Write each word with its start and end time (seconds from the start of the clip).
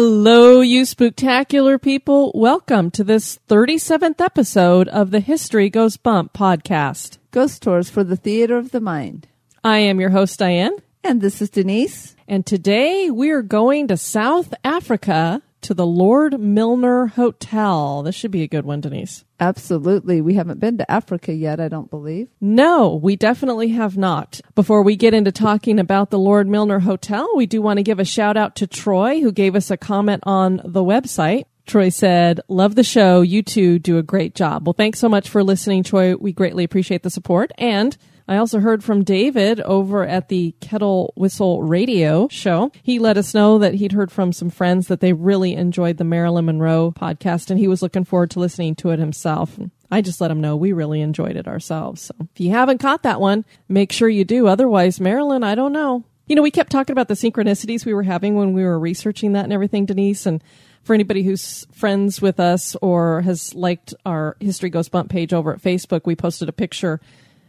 Hello, 0.00 0.60
you 0.60 0.82
spooktacular 0.82 1.82
people. 1.82 2.30
Welcome 2.32 2.92
to 2.92 3.02
this 3.02 3.40
37th 3.48 4.20
episode 4.20 4.86
of 4.86 5.10
the 5.10 5.18
History 5.18 5.68
Goes 5.68 5.96
Bump 5.96 6.32
podcast. 6.32 7.18
Ghost 7.32 7.62
Tours 7.62 7.90
for 7.90 8.04
the 8.04 8.14
Theater 8.14 8.56
of 8.58 8.70
the 8.70 8.80
Mind. 8.80 9.26
I 9.64 9.78
am 9.78 9.98
your 9.98 10.10
host, 10.10 10.38
Diane, 10.38 10.76
And 11.02 11.20
this 11.20 11.42
is 11.42 11.50
Denise. 11.50 12.14
and 12.28 12.46
today 12.46 13.10
we 13.10 13.30
are 13.30 13.42
going 13.42 13.88
to 13.88 13.96
South 13.96 14.54
Africa 14.62 15.42
to 15.62 15.74
the 15.74 15.86
Lord 15.86 16.40
Milner 16.40 17.06
Hotel. 17.06 18.02
This 18.02 18.14
should 18.14 18.30
be 18.30 18.42
a 18.42 18.48
good 18.48 18.64
one, 18.64 18.80
Denise. 18.80 19.24
Absolutely. 19.40 20.20
We 20.20 20.34
haven't 20.34 20.60
been 20.60 20.78
to 20.78 20.90
Africa 20.90 21.32
yet, 21.32 21.60
I 21.60 21.68
don't 21.68 21.90
believe. 21.90 22.28
No, 22.40 22.94
we 22.94 23.16
definitely 23.16 23.68
have 23.68 23.96
not. 23.96 24.40
Before 24.54 24.82
we 24.82 24.96
get 24.96 25.14
into 25.14 25.32
talking 25.32 25.78
about 25.78 26.10
the 26.10 26.18
Lord 26.18 26.48
Milner 26.48 26.80
Hotel, 26.80 27.28
we 27.36 27.46
do 27.46 27.62
want 27.62 27.78
to 27.78 27.82
give 27.82 27.98
a 28.00 28.04
shout 28.04 28.36
out 28.36 28.56
to 28.56 28.66
Troy, 28.66 29.20
who 29.20 29.32
gave 29.32 29.54
us 29.54 29.70
a 29.70 29.76
comment 29.76 30.22
on 30.26 30.60
the 30.64 30.84
website. 30.84 31.44
Troy 31.66 31.90
said, 31.90 32.40
Love 32.48 32.74
the 32.74 32.82
show. 32.82 33.20
You 33.20 33.42
two 33.42 33.78
do 33.78 33.98
a 33.98 34.02
great 34.02 34.34
job. 34.34 34.66
Well, 34.66 34.72
thanks 34.72 34.98
so 34.98 35.08
much 35.08 35.28
for 35.28 35.44
listening, 35.44 35.82
Troy. 35.82 36.16
We 36.16 36.32
greatly 36.32 36.64
appreciate 36.64 37.02
the 37.02 37.10
support. 37.10 37.52
And 37.58 37.96
I 38.28 38.36
also 38.36 38.60
heard 38.60 38.84
from 38.84 39.04
David 39.04 39.58
over 39.60 40.06
at 40.06 40.28
the 40.28 40.54
Kettle 40.60 41.14
Whistle 41.16 41.62
Radio 41.62 42.28
show. 42.28 42.70
He 42.82 42.98
let 42.98 43.16
us 43.16 43.32
know 43.32 43.58
that 43.58 43.72
he'd 43.72 43.92
heard 43.92 44.12
from 44.12 44.34
some 44.34 44.50
friends 44.50 44.88
that 44.88 45.00
they 45.00 45.14
really 45.14 45.54
enjoyed 45.54 45.96
the 45.96 46.04
Marilyn 46.04 46.44
Monroe 46.44 46.92
podcast 46.92 47.48
and 47.48 47.58
he 47.58 47.68
was 47.68 47.80
looking 47.80 48.04
forward 48.04 48.30
to 48.32 48.40
listening 48.40 48.74
to 48.76 48.90
it 48.90 48.98
himself. 48.98 49.58
I 49.90 50.02
just 50.02 50.20
let 50.20 50.30
him 50.30 50.42
know 50.42 50.56
we 50.56 50.74
really 50.74 51.00
enjoyed 51.00 51.36
it 51.36 51.48
ourselves. 51.48 52.02
So 52.02 52.14
if 52.20 52.38
you 52.38 52.50
haven't 52.50 52.78
caught 52.78 53.02
that 53.04 53.18
one, 53.18 53.46
make 53.66 53.92
sure 53.92 54.10
you 54.10 54.26
do. 54.26 54.46
Otherwise, 54.46 55.00
Marilyn, 55.00 55.42
I 55.42 55.54
don't 55.54 55.72
know. 55.72 56.04
You 56.26 56.36
know, 56.36 56.42
we 56.42 56.50
kept 56.50 56.70
talking 56.70 56.92
about 56.92 57.08
the 57.08 57.14
synchronicities 57.14 57.86
we 57.86 57.94
were 57.94 58.02
having 58.02 58.34
when 58.34 58.52
we 58.52 58.62
were 58.62 58.78
researching 58.78 59.32
that 59.32 59.44
and 59.44 59.54
everything, 59.54 59.86
Denise. 59.86 60.26
And 60.26 60.44
for 60.82 60.92
anybody 60.92 61.22
who's 61.22 61.66
friends 61.72 62.20
with 62.20 62.38
us 62.38 62.76
or 62.82 63.22
has 63.22 63.54
liked 63.54 63.94
our 64.04 64.36
History 64.38 64.68
Goes 64.68 64.90
Bump 64.90 65.08
page 65.08 65.32
over 65.32 65.54
at 65.54 65.62
Facebook, 65.62 66.02
we 66.04 66.14
posted 66.14 66.50
a 66.50 66.52
picture 66.52 67.00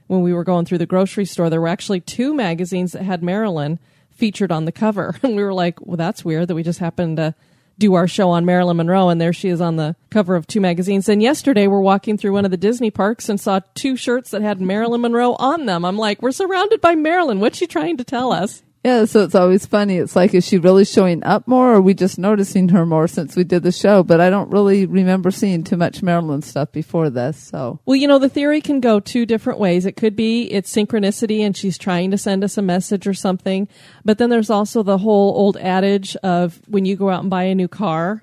when 0.10 0.22
we 0.22 0.34
were 0.34 0.44
going 0.44 0.66
through 0.66 0.80
the 0.80 0.88
grocery 0.88 1.24
store. 1.24 1.52
There 1.52 1.62
were 1.62 1.68
actually 1.68 2.02
two 2.02 2.34
magazines 2.34 2.94
that 2.94 3.04
had 3.04 3.22
Marilyn 3.22 3.78
featured 4.10 4.52
on 4.52 4.66
the 4.66 4.72
cover. 4.72 5.16
And 5.24 5.36
we 5.36 5.44
were 5.44 5.54
like, 5.54 5.80
well, 5.86 5.98
that's 5.98 6.26
weird 6.26 6.48
that 6.48 6.56
we 6.56 6.64
just 6.64 6.80
happened 6.80 7.18
to 7.18 7.36
do 7.78 7.94
our 7.94 8.08
show 8.08 8.32
on 8.32 8.44
Marilyn 8.44 8.78
Monroe 8.78 9.10
and 9.10 9.22
there 9.22 9.32
she 9.32 9.50
is 9.50 9.62
on 9.62 9.76
the 9.76 9.96
cover 10.10 10.36
of 10.36 10.48
two 10.48 10.60
magazines. 10.60 11.08
And 11.08 11.22
yesterday 11.22 11.68
we're 11.68 11.80
walking 11.80 12.18
through 12.18 12.34
one 12.34 12.44
of 12.44 12.52
the 12.52 12.58
Disney 12.58 12.90
parks 12.90 13.30
and 13.30 13.40
saw 13.40 13.62
two 13.76 13.96
shirts 13.96 14.32
that 14.32 14.42
had 14.42 14.60
Marilyn 14.60 15.02
Monroe 15.02 15.36
on 15.36 15.68
them. 15.68 15.86
I'm 15.86 15.98
like, 15.98 16.22
we're 16.22 16.32
surrounded 16.32 16.82
by 16.82 16.96
Marilyn. 16.96 17.40
What's 17.40 17.60
she 17.60 17.68
trying 17.68 17.98
to 17.98 18.04
tell 18.04 18.34
us? 18.34 18.64
Yeah, 18.84 19.04
so 19.06 19.24
it's 19.24 19.36
always 19.36 19.66
funny. 19.66 19.98
It's 19.98 20.16
like, 20.16 20.34
is 20.34 20.48
she 20.48 20.58
really 20.58 20.86
showing 20.86 21.22
up 21.26 21.46
more 21.50 21.72
or 21.72 21.76
are 21.76 21.82
we 21.82 21.94
just 21.94 22.18
noticing 22.18 22.70
her 22.70 22.86
more 22.86 23.10
since 23.10 23.36
we 23.36 23.44
did 23.44 23.62
the 23.62 23.74
show? 23.74 24.04
But 24.04 24.22
I 24.22 24.30
don't 24.30 24.50
really 24.52 24.86
remember 24.86 25.32
seeing 25.32 25.66
too 25.66 25.76
much 25.76 26.02
Marilyn 26.02 26.42
stuff 26.42 26.72
before 26.72 27.10
this, 27.10 27.38
so. 27.38 27.82
Well, 27.86 27.98
you 27.98 28.08
know, 28.08 28.20
the 28.20 28.30
theory 28.30 28.62
can 28.62 28.80
go 28.80 29.02
two 29.02 29.26
different 29.26 29.60
ways. 29.60 29.86
It 29.86 29.98
could 29.98 30.16
be 30.16 30.44
it's 30.44 30.74
synchronicity 30.74 31.42
and 31.42 31.58
she's 31.58 31.78
trying 31.78 32.12
to 32.12 32.18
send 32.18 32.42
us 32.42 32.58
a 32.58 32.62
message 32.62 33.06
or 33.06 33.14
something. 33.14 33.68
But 34.06 34.18
then 34.18 34.30
there's 34.30 34.50
also 34.50 34.82
the 34.82 34.98
whole 34.98 35.36
old 35.36 35.58
adage 35.58 36.16
of 36.18 36.62
when 36.70 36.86
you 36.86 36.96
go 36.96 37.10
out 37.10 37.22
and 37.22 37.30
buy 37.30 37.44
a 37.44 37.56
new 37.56 37.68
car, 37.68 38.22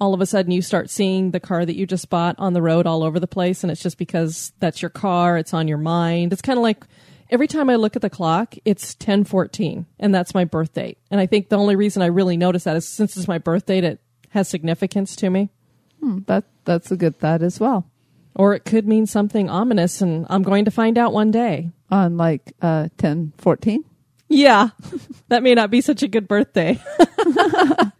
all 0.00 0.14
of 0.14 0.20
a 0.20 0.26
sudden 0.26 0.50
you 0.50 0.62
start 0.62 0.90
seeing 0.90 1.30
the 1.30 1.38
car 1.38 1.64
that 1.64 1.76
you 1.76 1.86
just 1.86 2.10
bought 2.10 2.34
on 2.38 2.54
the 2.54 2.62
road 2.62 2.88
all 2.88 3.04
over 3.04 3.20
the 3.20 3.28
place. 3.28 3.62
And 3.62 3.70
it's 3.70 3.82
just 3.82 3.98
because 3.98 4.52
that's 4.58 4.82
your 4.82 4.90
car, 4.90 5.38
it's 5.38 5.54
on 5.54 5.68
your 5.68 5.78
mind. 5.78 6.32
It's 6.32 6.42
kind 6.42 6.58
of 6.58 6.64
like 6.64 6.84
every 7.32 7.48
time 7.48 7.70
I 7.70 7.76
look 7.76 7.96
at 7.96 8.02
the 8.02 8.10
clock, 8.10 8.54
it's 8.64 8.94
1014 8.94 9.86
and 9.98 10.14
that's 10.14 10.34
my 10.34 10.44
birth 10.44 10.74
date. 10.74 10.98
And 11.10 11.18
I 11.18 11.26
think 11.26 11.48
the 11.48 11.56
only 11.56 11.74
reason 11.74 12.02
I 12.02 12.06
really 12.06 12.36
notice 12.36 12.64
that 12.64 12.76
is 12.76 12.86
since 12.86 13.16
it's 13.16 13.26
my 13.26 13.38
birth 13.38 13.66
date, 13.66 13.84
it 13.84 14.00
has 14.28 14.48
significance 14.48 15.16
to 15.16 15.30
me. 15.30 15.50
Hmm, 15.98 16.18
that, 16.26 16.44
that's 16.64 16.92
a 16.92 16.96
good 16.96 17.18
thought 17.18 17.42
as 17.42 17.58
well. 17.58 17.88
Or 18.34 18.54
it 18.54 18.64
could 18.64 18.86
mean 18.86 19.06
something 19.06 19.50
ominous, 19.50 20.00
and 20.00 20.26
I'm 20.30 20.42
going 20.42 20.64
to 20.64 20.70
find 20.70 20.96
out 20.96 21.12
one 21.12 21.30
day. 21.30 21.70
On 21.90 22.16
like, 22.16 22.52
uh, 22.62 22.88
10, 22.96 23.34
14? 23.36 23.84
Yeah, 24.28 24.70
that 25.28 25.42
may 25.42 25.54
not 25.54 25.70
be 25.70 25.82
such 25.82 26.02
a 26.02 26.08
good 26.08 26.28
birthday. 26.28 26.80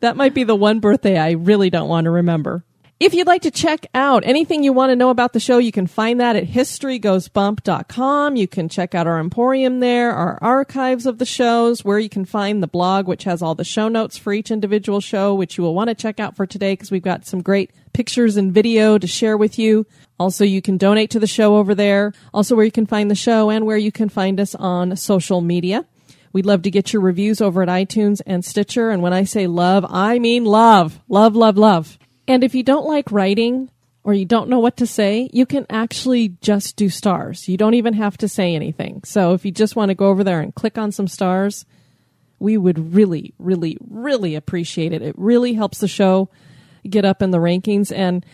that 0.00 0.15
might 0.16 0.32
be 0.32 0.44
the 0.44 0.56
one 0.56 0.81
birthday 0.81 1.19
I 1.19 1.32
really 1.32 1.69
don't 1.69 1.88
want 1.88 2.06
to 2.06 2.10
remember. 2.10 2.65
If 3.02 3.14
you'd 3.14 3.26
like 3.26 3.42
to 3.42 3.50
check 3.50 3.86
out 3.94 4.22
anything 4.24 4.62
you 4.62 4.72
want 4.72 4.90
to 4.90 4.96
know 4.96 5.10
about 5.10 5.32
the 5.32 5.40
show, 5.40 5.58
you 5.58 5.72
can 5.72 5.88
find 5.88 6.20
that 6.20 6.36
at 6.36 6.46
historygoesbump.com. 6.46 8.36
You 8.36 8.46
can 8.46 8.68
check 8.68 8.94
out 8.94 9.08
our 9.08 9.18
emporium 9.18 9.80
there, 9.80 10.12
our 10.12 10.38
archives 10.40 11.04
of 11.04 11.18
the 11.18 11.26
shows, 11.26 11.84
where 11.84 11.98
you 11.98 12.08
can 12.08 12.24
find 12.24 12.62
the 12.62 12.68
blog, 12.68 13.08
which 13.08 13.24
has 13.24 13.42
all 13.42 13.56
the 13.56 13.64
show 13.64 13.88
notes 13.88 14.16
for 14.16 14.32
each 14.32 14.52
individual 14.52 15.00
show, 15.00 15.34
which 15.34 15.58
you 15.58 15.64
will 15.64 15.74
want 15.74 15.88
to 15.88 15.96
check 15.96 16.20
out 16.20 16.36
for 16.36 16.46
today 16.46 16.74
because 16.74 16.92
we've 16.92 17.02
got 17.02 17.26
some 17.26 17.42
great 17.42 17.72
pictures 17.92 18.36
and 18.36 18.54
video 18.54 18.98
to 18.98 19.06
share 19.08 19.36
with 19.36 19.58
you. 19.58 19.84
Also, 20.20 20.44
you 20.44 20.62
can 20.62 20.76
donate 20.76 21.10
to 21.10 21.18
the 21.18 21.26
show 21.26 21.56
over 21.56 21.74
there. 21.74 22.12
Also, 22.32 22.54
where 22.54 22.64
you 22.64 22.70
can 22.70 22.86
find 22.86 23.10
the 23.10 23.16
show 23.16 23.50
and 23.50 23.66
where 23.66 23.76
you 23.76 23.91
can 23.91 24.10
find 24.10 24.38
us 24.38 24.54
on 24.54 24.94
social 24.94 25.41
media. 25.41 25.84
We'd 26.32 26.46
love 26.46 26.62
to 26.62 26.70
get 26.70 26.92
your 26.92 27.02
reviews 27.02 27.41
over 27.41 27.64
at 27.64 27.68
iTunes 27.68 28.20
and 28.26 28.44
Stitcher. 28.44 28.91
And 28.91 29.02
when 29.02 29.12
I 29.12 29.24
say 29.24 29.48
love, 29.48 29.84
I 29.88 30.20
mean 30.20 30.44
love. 30.44 31.00
Love, 31.08 31.34
love, 31.34 31.58
love. 31.58 31.98
And 32.27 32.44
if 32.44 32.55
you 32.55 32.62
don't 32.62 32.87
like 32.87 33.10
writing 33.10 33.71
or 34.05 34.15
you 34.15 34.25
don't 34.25 34.49
know 34.49 34.59
what 34.59 34.77
to 34.78 34.87
say, 34.87 35.28
you 35.33 35.47
can 35.47 35.66
actually 35.71 36.31
just 36.41 36.77
do 36.77 36.88
stars. 36.88 37.49
You 37.49 37.56
don't 37.56 37.75
even 37.75 37.94
have 37.94 38.16
to 38.19 38.28
say 38.28 38.55
anything. 38.55 39.03
So 39.05 39.33
if 39.33 39.44
you 39.44 39.53
just 39.53 39.77
want 39.77 39.91
to 39.91 39.94
go 39.94 40.06
over 40.06 40.25
there 40.25 40.41
and 40.41 40.55
click 40.55 40.78
on 40.78 40.93
some 40.93 41.09
stars, 41.09 41.65
we 42.38 42.56
would 42.56 42.94
really, 42.94 43.34
really, 43.38 43.78
really 43.88 44.34
appreciate 44.34 44.93
it. 44.93 45.03
It 45.03 45.15
really 45.16 45.55
helps 45.55 45.78
the 45.78 45.88
show 45.88 46.28
get 46.88 47.05
up 47.05 47.22
in 47.22 47.31
the 47.31 47.38
rankings. 47.38 47.97
And 47.97 48.27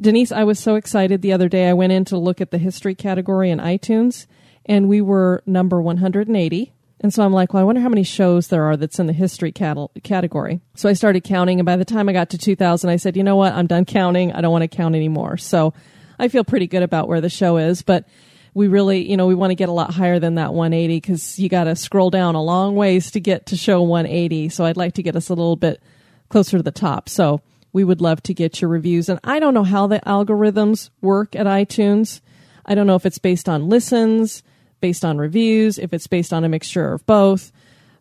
Denise, 0.00 0.32
I 0.32 0.42
was 0.42 0.58
so 0.58 0.74
excited 0.74 1.22
the 1.22 1.32
other 1.32 1.48
day. 1.48 1.68
I 1.68 1.72
went 1.72 1.92
in 1.92 2.04
to 2.06 2.18
look 2.18 2.40
at 2.40 2.50
the 2.50 2.58
history 2.58 2.96
category 2.96 3.50
in 3.50 3.58
iTunes 3.58 4.26
and 4.66 4.88
we 4.88 5.00
were 5.00 5.42
number 5.46 5.80
180. 5.80 6.72
And 7.02 7.12
so 7.12 7.24
I'm 7.24 7.32
like, 7.32 7.52
well, 7.52 7.60
I 7.60 7.64
wonder 7.64 7.80
how 7.80 7.88
many 7.88 8.04
shows 8.04 8.46
there 8.46 8.62
are 8.64 8.76
that's 8.76 9.00
in 9.00 9.08
the 9.08 9.12
history 9.12 9.50
cat- 9.50 9.90
category. 10.04 10.60
So 10.76 10.88
I 10.88 10.92
started 10.92 11.24
counting, 11.24 11.58
and 11.58 11.66
by 11.66 11.76
the 11.76 11.84
time 11.84 12.08
I 12.08 12.12
got 12.12 12.30
to 12.30 12.38
2000, 12.38 12.88
I 12.88 12.96
said, 12.96 13.16
you 13.16 13.24
know 13.24 13.34
what? 13.34 13.52
I'm 13.52 13.66
done 13.66 13.84
counting. 13.84 14.32
I 14.32 14.40
don't 14.40 14.52
want 14.52 14.62
to 14.62 14.68
count 14.68 14.94
anymore. 14.94 15.36
So 15.36 15.74
I 16.18 16.28
feel 16.28 16.44
pretty 16.44 16.68
good 16.68 16.84
about 16.84 17.08
where 17.08 17.20
the 17.20 17.28
show 17.28 17.56
is, 17.56 17.82
but 17.82 18.06
we 18.54 18.68
really, 18.68 19.10
you 19.10 19.16
know, 19.16 19.26
we 19.26 19.34
want 19.34 19.50
to 19.50 19.56
get 19.56 19.68
a 19.68 19.72
lot 19.72 19.92
higher 19.92 20.20
than 20.20 20.36
that 20.36 20.54
180 20.54 20.98
because 20.98 21.38
you 21.40 21.48
got 21.48 21.64
to 21.64 21.74
scroll 21.74 22.10
down 22.10 22.36
a 22.36 22.42
long 22.42 22.76
ways 22.76 23.10
to 23.12 23.20
get 23.20 23.46
to 23.46 23.56
show 23.56 23.82
180. 23.82 24.50
So 24.50 24.64
I'd 24.64 24.76
like 24.76 24.94
to 24.94 25.02
get 25.02 25.16
us 25.16 25.28
a 25.28 25.34
little 25.34 25.56
bit 25.56 25.82
closer 26.28 26.58
to 26.58 26.62
the 26.62 26.70
top. 26.70 27.08
So 27.08 27.40
we 27.72 27.82
would 27.82 28.00
love 28.00 28.22
to 28.24 28.34
get 28.34 28.60
your 28.60 28.70
reviews. 28.70 29.08
And 29.08 29.18
I 29.24 29.40
don't 29.40 29.54
know 29.54 29.64
how 29.64 29.86
the 29.86 30.00
algorithms 30.00 30.90
work 31.00 31.34
at 31.34 31.46
iTunes. 31.46 32.20
I 32.64 32.74
don't 32.74 32.86
know 32.86 32.94
if 32.94 33.06
it's 33.06 33.18
based 33.18 33.48
on 33.48 33.68
listens 33.68 34.42
based 34.82 35.02
on 35.02 35.16
reviews, 35.16 35.78
if 35.78 35.94
it's 35.94 36.06
based 36.06 36.34
on 36.34 36.44
a 36.44 36.48
mixture 36.50 36.92
of 36.92 37.06
both. 37.06 37.50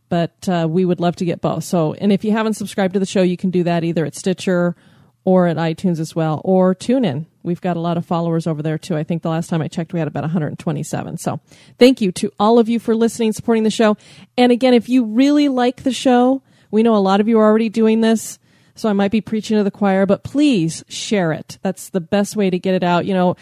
But 0.10 0.50
uh, 0.50 0.68
we 0.70 0.84
would 0.84 1.00
love 1.00 1.16
to 1.18 1.26
get 1.26 1.40
both. 1.40 1.64
So, 1.64 1.94
and 1.94 2.12
if 2.12 2.26
you 2.26 2.34
haven't 2.34 2.56
subscribed 2.56 2.96
to 2.96 3.00
the 3.00 3.06
show, 3.06 3.22
you 3.22 3.38
can 3.38 3.50
do 3.50 3.64
that 3.64 3.86
either 3.86 4.04
at 4.04 4.16
Stitcher 4.16 4.76
or 5.24 5.48
at 5.48 5.56
iTunes 5.56 6.00
as 6.00 6.14
well, 6.14 6.42
or 6.44 6.76
TuneIn. 6.76 7.28
We've 7.44 7.62
got 7.62 7.78
a 7.78 7.80
lot 7.80 7.96
of 7.96 8.06
followers 8.06 8.48
over 8.48 8.62
there 8.62 8.78
too. 8.78 8.98
I 8.98 9.04
think 9.04 9.22
the 9.22 9.30
last 9.30 9.50
time 9.50 9.62
I 9.62 9.70
checked, 9.70 9.94
we 9.94 10.00
had 10.00 10.10
about 10.10 10.24
127. 10.24 11.18
So, 11.18 11.40
thank 11.80 12.02
you 12.02 12.12
to 12.14 12.32
all 12.38 12.60
of 12.60 12.68
you 12.68 12.80
for 12.80 12.94
listening, 12.94 13.32
supporting 13.32 13.64
the 13.64 13.70
show. 13.70 13.96
And 14.38 14.52
again, 14.52 14.74
if 14.74 14.90
you 14.90 15.06
really 15.06 15.48
like 15.48 15.84
the 15.84 15.94
show, 15.94 16.42
we 16.72 16.84
know 16.84 16.96
a 16.96 16.98
lot 16.98 17.22
of 17.22 17.30
you 17.30 17.40
are 17.40 17.46
already 17.46 17.70
doing 17.70 18.02
this. 18.02 18.38
So 18.76 18.90
I 18.90 18.94
might 18.94 19.12
be 19.12 19.22
preaching 19.22 19.58
to 19.58 19.64
the 19.64 19.72
choir, 19.72 20.06
but 20.06 20.24
please 20.24 20.84
share 20.88 21.32
it. 21.34 21.58
That's 21.62 21.90
the 21.90 22.02
best 22.02 22.36
way 22.36 22.50
to 22.50 22.58
get 22.58 22.74
it 22.74 22.84
out. 22.84 23.06
You 23.06 23.14
know, 23.14 23.36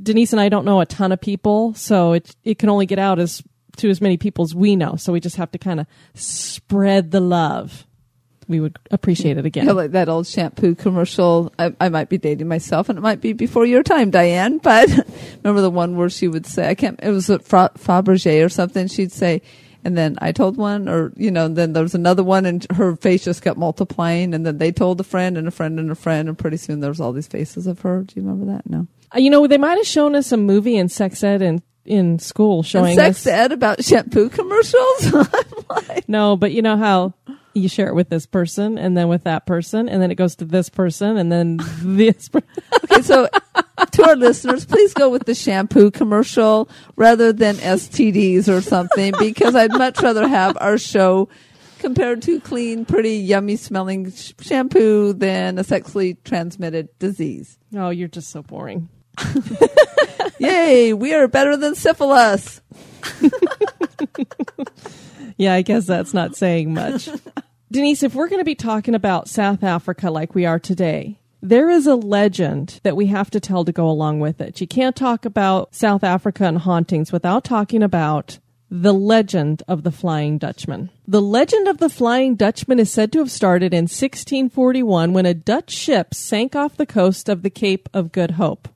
Denise 0.00 0.32
and 0.32 0.40
I 0.40 0.48
don't 0.48 0.64
know 0.64 0.80
a 0.80 0.86
ton 0.86 1.12
of 1.12 1.20
people, 1.20 1.74
so 1.74 2.12
it 2.12 2.34
it 2.44 2.58
can 2.58 2.68
only 2.68 2.86
get 2.86 2.98
out 2.98 3.18
as 3.18 3.42
to 3.78 3.90
as 3.90 4.00
many 4.00 4.16
people 4.16 4.44
as 4.44 4.54
we 4.54 4.76
know. 4.76 4.96
So 4.96 5.12
we 5.12 5.20
just 5.20 5.36
have 5.36 5.50
to 5.52 5.58
kind 5.58 5.80
of 5.80 5.86
spread 6.14 7.10
the 7.10 7.20
love. 7.20 7.86
We 8.48 8.60
would 8.60 8.78
appreciate 8.92 9.38
it 9.38 9.44
again. 9.44 9.66
Like 9.74 9.90
that 9.90 10.08
old 10.08 10.26
shampoo 10.26 10.76
commercial. 10.76 11.52
I, 11.58 11.74
I 11.80 11.88
might 11.88 12.08
be 12.08 12.16
dating 12.16 12.46
myself, 12.46 12.88
and 12.88 12.96
it 12.96 13.02
might 13.02 13.20
be 13.20 13.32
before 13.32 13.66
your 13.66 13.82
time, 13.82 14.10
Diane. 14.10 14.58
But 14.62 14.88
remember 15.42 15.62
the 15.62 15.70
one 15.70 15.96
where 15.96 16.08
she 16.10 16.28
would 16.28 16.46
say, 16.46 16.68
"I 16.68 16.74
can't." 16.74 17.00
It 17.02 17.10
was 17.10 17.26
Fra- 17.26 17.72
Fabergé 17.76 18.44
or 18.44 18.48
something. 18.48 18.86
She'd 18.86 19.12
say, 19.12 19.42
And 19.84 19.96
then 19.96 20.16
I 20.20 20.32
told 20.32 20.56
one, 20.56 20.88
or, 20.88 21.12
you 21.16 21.30
know, 21.30 21.46
then 21.46 21.72
there 21.72 21.82
was 21.84 21.94
another 21.94 22.24
one 22.24 22.44
and 22.44 22.66
her 22.72 22.96
face 22.96 23.24
just 23.24 23.42
kept 23.42 23.56
multiplying. 23.56 24.34
And 24.34 24.44
then 24.44 24.58
they 24.58 24.72
told 24.72 25.00
a 25.00 25.04
friend 25.04 25.38
and 25.38 25.46
a 25.46 25.52
friend 25.52 25.78
and 25.78 25.92
a 25.92 25.94
friend. 25.94 26.28
And 26.28 26.36
pretty 26.36 26.56
soon 26.56 26.80
there 26.80 26.90
was 26.90 27.00
all 27.00 27.12
these 27.12 27.28
faces 27.28 27.68
of 27.68 27.80
her. 27.82 28.02
Do 28.02 28.14
you 28.16 28.22
remember 28.26 28.52
that? 28.52 28.68
No. 28.68 28.88
Uh, 29.16 29.20
You 29.20 29.30
know, 29.30 29.46
they 29.46 29.58
might 29.58 29.76
have 29.78 29.86
shown 29.86 30.14
us 30.14 30.30
a 30.32 30.36
movie 30.36 30.76
in 30.76 30.88
sex 30.88 31.22
ed 31.24 31.42
in, 31.42 31.62
in 31.84 32.18
school 32.18 32.62
showing 32.62 32.98
And 32.98 33.14
sex 33.14 33.26
us. 33.26 33.32
ed 33.32 33.52
about 33.52 33.82
shampoo 33.84 34.28
commercials? 34.28 35.12
Like, 35.68 36.08
No, 36.08 36.36
but 36.36 36.52
you 36.52 36.62
know 36.62 36.76
how 36.76 37.14
you 37.54 37.68
share 37.68 37.88
it 37.88 37.94
with 37.94 38.08
this 38.10 38.26
person 38.26 38.76
and 38.78 38.96
then 38.96 39.08
with 39.08 39.24
that 39.24 39.46
person 39.46 39.88
and 39.88 40.00
then 40.02 40.10
it 40.10 40.14
goes 40.16 40.36
to 40.36 40.44
this 40.44 40.68
person 40.68 41.16
and 41.16 41.32
then 41.32 41.58
this 41.80 42.28
person. 42.28 42.48
okay, 42.84 43.02
so 43.02 43.28
to 43.92 44.04
our 44.06 44.14
listeners, 44.16 44.64
please 44.66 44.92
go 44.94 45.08
with 45.08 45.24
the 45.24 45.34
shampoo 45.34 45.90
commercial 45.90 46.68
rather 46.96 47.32
than 47.32 47.56
STDs 47.56 48.48
or 48.48 48.60
something 48.60 49.12
because 49.18 49.54
I'd 49.54 49.72
much 49.72 50.00
rather 50.02 50.28
have 50.28 50.56
our 50.60 50.76
show 50.78 51.28
compared 51.78 52.22
to 52.22 52.40
clean, 52.40 52.84
pretty, 52.84 53.16
yummy 53.16 53.56
smelling 53.56 54.12
sh- 54.12 54.32
shampoo 54.40 55.12
than 55.14 55.58
a 55.58 55.64
sexually 55.64 56.14
transmitted 56.24 56.88
disease. 56.98 57.58
Oh, 57.74 57.90
you're 57.90 58.08
just 58.08 58.30
so 58.30 58.42
boring. 58.42 58.88
Yay, 60.38 60.92
we 60.92 61.14
are 61.14 61.28
better 61.28 61.56
than 61.56 61.74
syphilis. 61.74 62.60
Yeah, 65.36 65.54
I 65.54 65.62
guess 65.62 65.86
that's 65.86 66.14
not 66.14 66.34
saying 66.34 66.72
much. 66.72 67.08
Denise, 67.70 68.02
if 68.02 68.14
we're 68.14 68.28
going 68.28 68.40
to 68.40 68.44
be 68.44 68.54
talking 68.54 68.94
about 68.94 69.28
South 69.28 69.62
Africa 69.62 70.10
like 70.10 70.34
we 70.34 70.46
are 70.46 70.58
today, 70.58 71.18
there 71.42 71.68
is 71.68 71.86
a 71.86 71.94
legend 71.94 72.80
that 72.84 72.96
we 72.96 73.06
have 73.06 73.30
to 73.30 73.40
tell 73.40 73.64
to 73.64 73.72
go 73.72 73.88
along 73.88 74.20
with 74.20 74.40
it. 74.40 74.60
You 74.60 74.66
can't 74.66 74.96
talk 74.96 75.24
about 75.24 75.74
South 75.74 76.02
Africa 76.02 76.44
and 76.44 76.58
hauntings 76.58 77.12
without 77.12 77.44
talking 77.44 77.82
about 77.82 78.38
the 78.70 78.94
legend 78.94 79.62
of 79.68 79.82
the 79.82 79.92
Flying 79.92 80.38
Dutchman. 80.38 80.90
The 81.06 81.22
legend 81.22 81.68
of 81.68 81.78
the 81.78 81.90
Flying 81.90 82.34
Dutchman 82.34 82.80
is 82.80 82.90
said 82.90 83.12
to 83.12 83.18
have 83.18 83.30
started 83.30 83.74
in 83.74 83.84
1641 83.84 85.12
when 85.12 85.26
a 85.26 85.34
Dutch 85.34 85.70
ship 85.70 86.14
sank 86.14 86.56
off 86.56 86.76
the 86.76 86.86
coast 86.86 87.28
of 87.28 87.42
the 87.42 87.50
Cape 87.50 87.88
of 87.92 88.10
Good 88.10 88.32
Hope. 88.32 88.68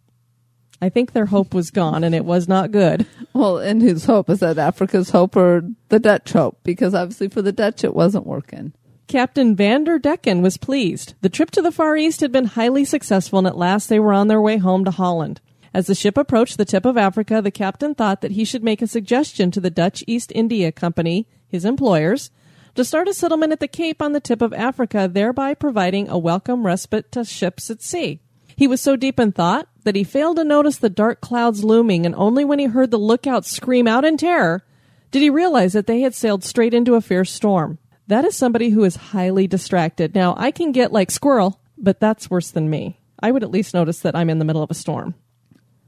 I 0.82 0.88
think 0.88 1.12
their 1.12 1.26
hope 1.26 1.52
was 1.52 1.70
gone 1.70 2.04
and 2.04 2.14
it 2.14 2.24
was 2.24 2.48
not 2.48 2.72
good. 2.72 3.06
Well, 3.32 3.58
and 3.58 3.80
whose 3.80 4.06
hope? 4.06 4.28
Is 4.28 4.40
that 4.40 4.58
Africa's 4.58 5.10
hope 5.10 5.36
or 5.36 5.62
the 5.88 6.00
Dutch 6.00 6.32
hope? 6.32 6.58
Because 6.64 6.94
obviously 6.94 7.28
for 7.28 7.42
the 7.42 7.52
Dutch 7.52 7.84
it 7.84 7.94
wasn't 7.94 8.26
working. 8.26 8.72
Captain 9.06 9.54
Vander 9.54 10.00
Decken 10.00 10.42
was 10.42 10.56
pleased. 10.56 11.14
The 11.20 11.28
trip 11.28 11.52
to 11.52 11.62
the 11.62 11.70
Far 11.70 11.96
East 11.96 12.22
had 12.22 12.32
been 12.32 12.44
highly 12.44 12.84
successful, 12.84 13.38
and 13.38 13.46
at 13.46 13.56
last 13.56 13.88
they 13.88 14.00
were 14.00 14.12
on 14.12 14.26
their 14.26 14.40
way 14.40 14.56
home 14.56 14.84
to 14.84 14.90
Holland. 14.90 15.40
As 15.72 15.86
the 15.86 15.94
ship 15.94 16.16
approached 16.16 16.58
the 16.58 16.64
tip 16.64 16.84
of 16.84 16.96
Africa, 16.96 17.40
the 17.40 17.52
captain 17.52 17.94
thought 17.94 18.20
that 18.20 18.32
he 18.32 18.44
should 18.44 18.64
make 18.64 18.82
a 18.82 18.88
suggestion 18.88 19.52
to 19.52 19.60
the 19.60 19.70
Dutch 19.70 20.02
East 20.06 20.32
India 20.34 20.72
Company, 20.72 21.28
his 21.46 21.64
employers, 21.64 22.30
to 22.74 22.84
start 22.84 23.08
a 23.08 23.14
settlement 23.14 23.52
at 23.52 23.60
the 23.60 23.68
Cape 23.68 24.02
on 24.02 24.12
the 24.12 24.20
tip 24.20 24.42
of 24.42 24.52
Africa, 24.52 25.08
thereby 25.10 25.54
providing 25.54 26.08
a 26.08 26.18
welcome 26.18 26.66
respite 26.66 27.12
to 27.12 27.24
ships 27.24 27.70
at 27.70 27.82
sea. 27.82 28.20
He 28.60 28.68
was 28.68 28.82
so 28.82 28.94
deep 28.94 29.18
in 29.18 29.32
thought 29.32 29.68
that 29.84 29.96
he 29.96 30.04
failed 30.04 30.36
to 30.36 30.44
notice 30.44 30.76
the 30.76 30.90
dark 30.90 31.22
clouds 31.22 31.64
looming, 31.64 32.04
and 32.04 32.14
only 32.14 32.44
when 32.44 32.58
he 32.58 32.66
heard 32.66 32.90
the 32.90 32.98
lookouts 32.98 33.50
scream 33.50 33.88
out 33.88 34.04
in 34.04 34.18
terror 34.18 34.62
did 35.10 35.22
he 35.22 35.30
realize 35.30 35.72
that 35.72 35.86
they 35.86 36.02
had 36.02 36.14
sailed 36.14 36.44
straight 36.44 36.74
into 36.74 36.94
a 36.94 37.00
fierce 37.00 37.32
storm. 37.32 37.78
That 38.06 38.26
is 38.26 38.36
somebody 38.36 38.68
who 38.68 38.84
is 38.84 38.96
highly 38.96 39.46
distracted. 39.46 40.14
Now, 40.14 40.34
I 40.36 40.50
can 40.50 40.72
get 40.72 40.92
like 40.92 41.10
squirrel, 41.10 41.58
but 41.78 42.00
that's 42.00 42.28
worse 42.28 42.50
than 42.50 42.68
me. 42.68 43.00
I 43.18 43.30
would 43.30 43.42
at 43.42 43.50
least 43.50 43.72
notice 43.72 44.00
that 44.00 44.14
I'm 44.14 44.28
in 44.28 44.38
the 44.38 44.44
middle 44.44 44.62
of 44.62 44.70
a 44.70 44.74
storm. 44.74 45.14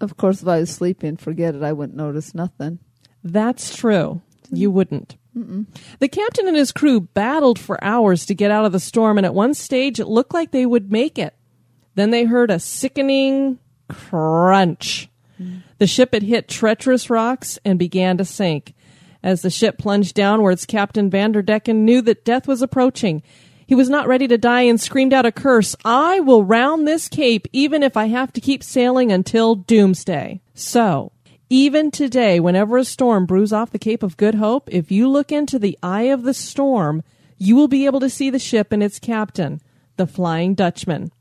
Of 0.00 0.16
course, 0.16 0.40
if 0.40 0.48
I 0.48 0.60
was 0.60 0.70
sleeping, 0.70 1.18
forget 1.18 1.54
it. 1.54 1.62
I 1.62 1.74
wouldn't 1.74 1.98
notice 1.98 2.34
nothing. 2.34 2.78
That's 3.22 3.76
true. 3.76 4.22
You 4.50 4.70
wouldn't. 4.70 5.18
The 5.34 6.08
captain 6.08 6.48
and 6.48 6.56
his 6.56 6.72
crew 6.72 7.02
battled 7.02 7.58
for 7.58 7.84
hours 7.84 8.24
to 8.24 8.34
get 8.34 8.50
out 8.50 8.64
of 8.64 8.72
the 8.72 8.80
storm, 8.80 9.18
and 9.18 9.26
at 9.26 9.34
one 9.34 9.52
stage 9.52 10.00
it 10.00 10.08
looked 10.08 10.32
like 10.32 10.52
they 10.52 10.64
would 10.64 10.90
make 10.90 11.18
it. 11.18 11.34
Then 11.94 12.10
they 12.10 12.24
heard 12.24 12.50
a 12.50 12.58
sickening 12.58 13.58
crunch. 13.88 15.08
The 15.78 15.86
ship 15.86 16.14
had 16.14 16.22
hit 16.22 16.48
treacherous 16.48 17.10
rocks 17.10 17.58
and 17.64 17.78
began 17.78 18.16
to 18.18 18.24
sink. 18.24 18.74
As 19.22 19.42
the 19.42 19.50
ship 19.50 19.78
plunged 19.78 20.14
downwards, 20.14 20.66
Captain 20.66 21.10
Vanderdecken 21.10 21.84
knew 21.84 22.00
that 22.02 22.24
death 22.24 22.46
was 22.46 22.62
approaching. 22.62 23.22
He 23.66 23.74
was 23.74 23.88
not 23.88 24.06
ready 24.06 24.28
to 24.28 24.38
die 24.38 24.62
and 24.62 24.80
screamed 24.80 25.12
out 25.12 25.26
a 25.26 25.32
curse 25.32 25.74
I 25.84 26.20
will 26.20 26.44
round 26.44 26.86
this 26.86 27.08
cape 27.08 27.46
even 27.52 27.82
if 27.82 27.96
I 27.96 28.06
have 28.06 28.32
to 28.34 28.40
keep 28.40 28.62
sailing 28.62 29.10
until 29.10 29.54
doomsday. 29.54 30.40
So, 30.54 31.12
even 31.48 31.90
today, 31.90 32.40
whenever 32.40 32.76
a 32.76 32.84
storm 32.84 33.26
brews 33.26 33.52
off 33.52 33.70
the 33.70 33.78
Cape 33.78 34.02
of 34.02 34.16
Good 34.16 34.36
Hope, 34.36 34.68
if 34.72 34.90
you 34.90 35.08
look 35.08 35.30
into 35.30 35.58
the 35.58 35.78
eye 35.82 36.02
of 36.02 36.22
the 36.22 36.34
storm, 36.34 37.02
you 37.38 37.56
will 37.56 37.68
be 37.68 37.86
able 37.86 38.00
to 38.00 38.10
see 38.10 38.30
the 38.30 38.38
ship 38.38 38.72
and 38.72 38.82
its 38.82 38.98
captain, 38.98 39.60
the 39.96 40.06
Flying 40.06 40.54
Dutchman. 40.54 41.12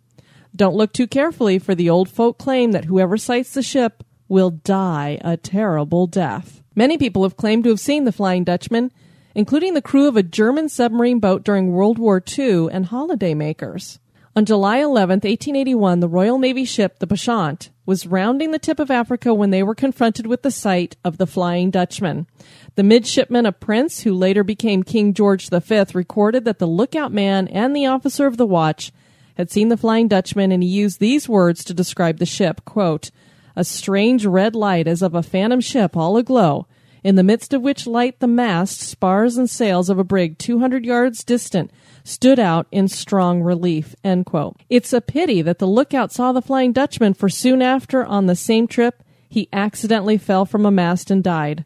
Don't 0.55 0.75
look 0.75 0.93
too 0.93 1.07
carefully, 1.07 1.59
for 1.59 1.75
the 1.75 1.89
old 1.89 2.09
folk 2.09 2.37
claim 2.37 2.71
that 2.71 2.85
whoever 2.85 3.17
sights 3.17 3.53
the 3.53 3.61
ship 3.61 4.03
will 4.27 4.49
die 4.49 5.19
a 5.21 5.37
terrible 5.37 6.07
death. 6.07 6.61
Many 6.75 6.97
people 6.97 7.23
have 7.23 7.37
claimed 7.37 7.63
to 7.65 7.69
have 7.69 7.79
seen 7.79 8.05
the 8.05 8.11
Flying 8.11 8.43
Dutchman, 8.43 8.91
including 9.35 9.73
the 9.73 9.81
crew 9.81 10.07
of 10.07 10.17
a 10.17 10.23
German 10.23 10.69
submarine 10.69 11.19
boat 11.19 11.43
during 11.43 11.71
World 11.71 11.97
War 11.97 12.23
II 12.37 12.67
and 12.71 12.87
holidaymakers. 12.87 13.99
On 14.33 14.45
July 14.45 14.77
11, 14.77 15.17
1881, 15.17 15.99
the 15.99 16.07
Royal 16.07 16.39
Navy 16.39 16.63
ship, 16.63 16.99
the 16.99 17.07
Bacchante, 17.07 17.69
was 17.85 18.07
rounding 18.07 18.51
the 18.51 18.59
tip 18.59 18.79
of 18.79 18.89
Africa 18.89 19.33
when 19.33 19.49
they 19.49 19.61
were 19.61 19.75
confronted 19.75 20.25
with 20.25 20.41
the 20.41 20.51
sight 20.51 20.95
of 21.03 21.17
the 21.17 21.27
Flying 21.27 21.69
Dutchman. 21.69 22.27
The 22.75 22.83
midshipman, 22.83 23.45
a 23.45 23.51
prince 23.51 24.01
who 24.01 24.13
later 24.13 24.45
became 24.45 24.83
King 24.83 25.13
George 25.13 25.49
V, 25.49 25.83
recorded 25.93 26.45
that 26.45 26.59
the 26.59 26.67
lookout 26.67 27.11
man 27.11 27.49
and 27.49 27.75
the 27.75 27.87
officer 27.87 28.25
of 28.25 28.37
the 28.37 28.45
watch 28.45 28.93
had 29.41 29.49
seen 29.51 29.69
the 29.69 29.77
Flying 29.77 30.07
Dutchman, 30.07 30.51
and 30.51 30.61
he 30.61 30.69
used 30.69 30.99
these 30.99 31.27
words 31.27 31.63
to 31.63 31.73
describe 31.73 32.19
the 32.19 32.25
ship, 32.27 32.63
quote, 32.63 33.09
a 33.55 33.63
strange 33.63 34.23
red 34.23 34.55
light 34.55 34.87
as 34.87 35.01
of 35.01 35.15
a 35.15 35.23
phantom 35.23 35.59
ship 35.59 35.97
all 35.97 36.15
aglow, 36.15 36.67
in 37.03 37.15
the 37.15 37.23
midst 37.23 37.51
of 37.51 37.63
which 37.63 37.87
light 37.87 38.19
the 38.19 38.27
mast, 38.27 38.79
spars, 38.79 39.37
and 39.37 39.49
sails 39.49 39.89
of 39.89 39.97
a 39.97 40.03
brig 40.03 40.37
200 40.37 40.85
yards 40.85 41.23
distant 41.23 41.71
stood 42.03 42.39
out 42.39 42.67
in 42.71 42.87
strong 42.87 43.41
relief. 43.41 43.95
End 44.03 44.27
quote. 44.27 44.57
It's 44.69 44.93
a 44.93 45.01
pity 45.01 45.41
that 45.41 45.57
the 45.57 45.67
lookout 45.67 46.11
saw 46.11 46.31
the 46.31 46.41
Flying 46.41 46.71
Dutchman, 46.71 47.15
for 47.15 47.27
soon 47.27 47.63
after, 47.63 48.05
on 48.05 48.27
the 48.27 48.35
same 48.35 48.67
trip, 48.67 49.03
he 49.27 49.49
accidentally 49.51 50.19
fell 50.19 50.45
from 50.45 50.67
a 50.67 50.71
mast 50.71 51.09
and 51.09 51.23
died. 51.23 51.65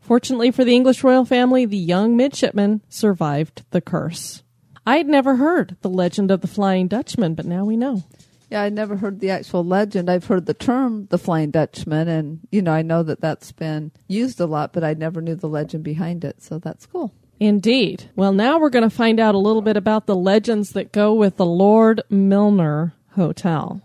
Fortunately 0.00 0.50
for 0.50 0.64
the 0.64 0.74
English 0.74 1.04
royal 1.04 1.26
family, 1.26 1.66
the 1.66 1.76
young 1.76 2.16
midshipman 2.16 2.80
survived 2.88 3.62
the 3.72 3.82
curse. 3.82 4.42
I 4.86 4.96
had 4.96 5.06
never 5.06 5.36
heard 5.36 5.76
the 5.82 5.90
legend 5.90 6.30
of 6.30 6.40
the 6.40 6.46
Flying 6.46 6.88
Dutchman, 6.88 7.34
but 7.34 7.46
now 7.46 7.64
we 7.64 7.76
know. 7.76 8.04
Yeah, 8.50 8.62
I 8.62 8.68
never 8.68 8.96
heard 8.96 9.20
the 9.20 9.30
actual 9.30 9.64
legend. 9.64 10.10
I've 10.10 10.26
heard 10.26 10.46
the 10.46 10.54
term 10.54 11.06
the 11.10 11.18
Flying 11.18 11.50
Dutchman, 11.50 12.08
and 12.08 12.40
you 12.50 12.62
know, 12.62 12.72
I 12.72 12.82
know 12.82 13.02
that 13.04 13.20
that's 13.20 13.52
been 13.52 13.92
used 14.08 14.40
a 14.40 14.46
lot, 14.46 14.72
but 14.72 14.82
I 14.82 14.94
never 14.94 15.20
knew 15.20 15.36
the 15.36 15.48
legend 15.48 15.84
behind 15.84 16.24
it. 16.24 16.42
So 16.42 16.58
that's 16.58 16.86
cool. 16.86 17.14
Indeed. 17.38 18.10
Well, 18.16 18.32
now 18.32 18.58
we're 18.58 18.68
going 18.70 18.88
to 18.88 18.94
find 18.94 19.20
out 19.20 19.34
a 19.34 19.38
little 19.38 19.62
bit 19.62 19.76
about 19.76 20.06
the 20.06 20.16
legends 20.16 20.70
that 20.70 20.92
go 20.92 21.14
with 21.14 21.36
the 21.36 21.46
Lord 21.46 22.02
Milner 22.10 22.92
Hotel. 23.12 23.80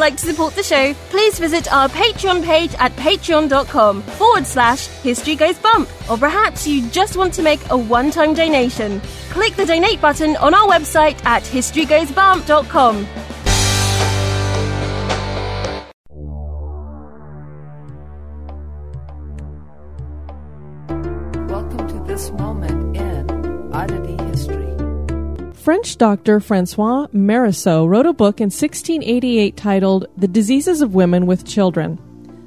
Like 0.00 0.16
to 0.16 0.26
support 0.26 0.54
the 0.54 0.62
show, 0.62 0.94
please 1.10 1.38
visit 1.38 1.70
our 1.72 1.88
Patreon 1.90 2.42
page 2.42 2.74
at 2.78 2.90
patreon.com 2.92 4.02
forward 4.02 4.46
slash 4.46 4.86
history 4.88 5.36
goes 5.36 5.58
bump. 5.58 5.88
Or 6.10 6.16
perhaps 6.16 6.66
you 6.66 6.88
just 6.88 7.16
want 7.16 7.34
to 7.34 7.42
make 7.42 7.60
a 7.70 7.76
one 7.76 8.10
time 8.10 8.34
donation. 8.34 9.00
Click 9.28 9.54
the 9.54 9.66
donate 9.66 10.00
button 10.00 10.36
on 10.36 10.54
our 10.54 10.66
website 10.66 11.24
at 11.24 11.42
historygoesbump.com. 11.42 13.06
Welcome 21.48 21.88
to 21.88 22.04
this 22.06 22.30
moment 22.32 22.96
in 22.96 23.72
oddity 23.72 24.16
history. 24.24 24.79
French 25.60 25.98
doctor 25.98 26.40
Francois 26.40 27.06
Mauriceau 27.12 27.86
wrote 27.86 28.06
a 28.06 28.14
book 28.14 28.40
in 28.40 28.46
1688 28.46 29.58
titled 29.58 30.06
The 30.16 30.26
Diseases 30.26 30.80
of 30.80 30.94
Women 30.94 31.26
with 31.26 31.46
Children. 31.46 31.98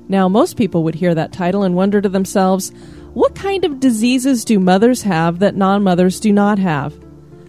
Now, 0.09 0.27
most 0.27 0.57
people 0.57 0.83
would 0.83 0.95
hear 0.95 1.13
that 1.13 1.31
title 1.31 1.61
and 1.61 1.75
wonder 1.75 2.01
to 2.01 2.09
themselves, 2.09 2.71
what 3.13 3.35
kind 3.35 3.65
of 3.65 3.79
diseases 3.79 4.43
do 4.43 4.59
mothers 4.59 5.03
have 5.03 5.37
that 5.39 5.55
non 5.55 5.83
mothers 5.83 6.19
do 6.19 6.33
not 6.33 6.57
have? 6.57 6.91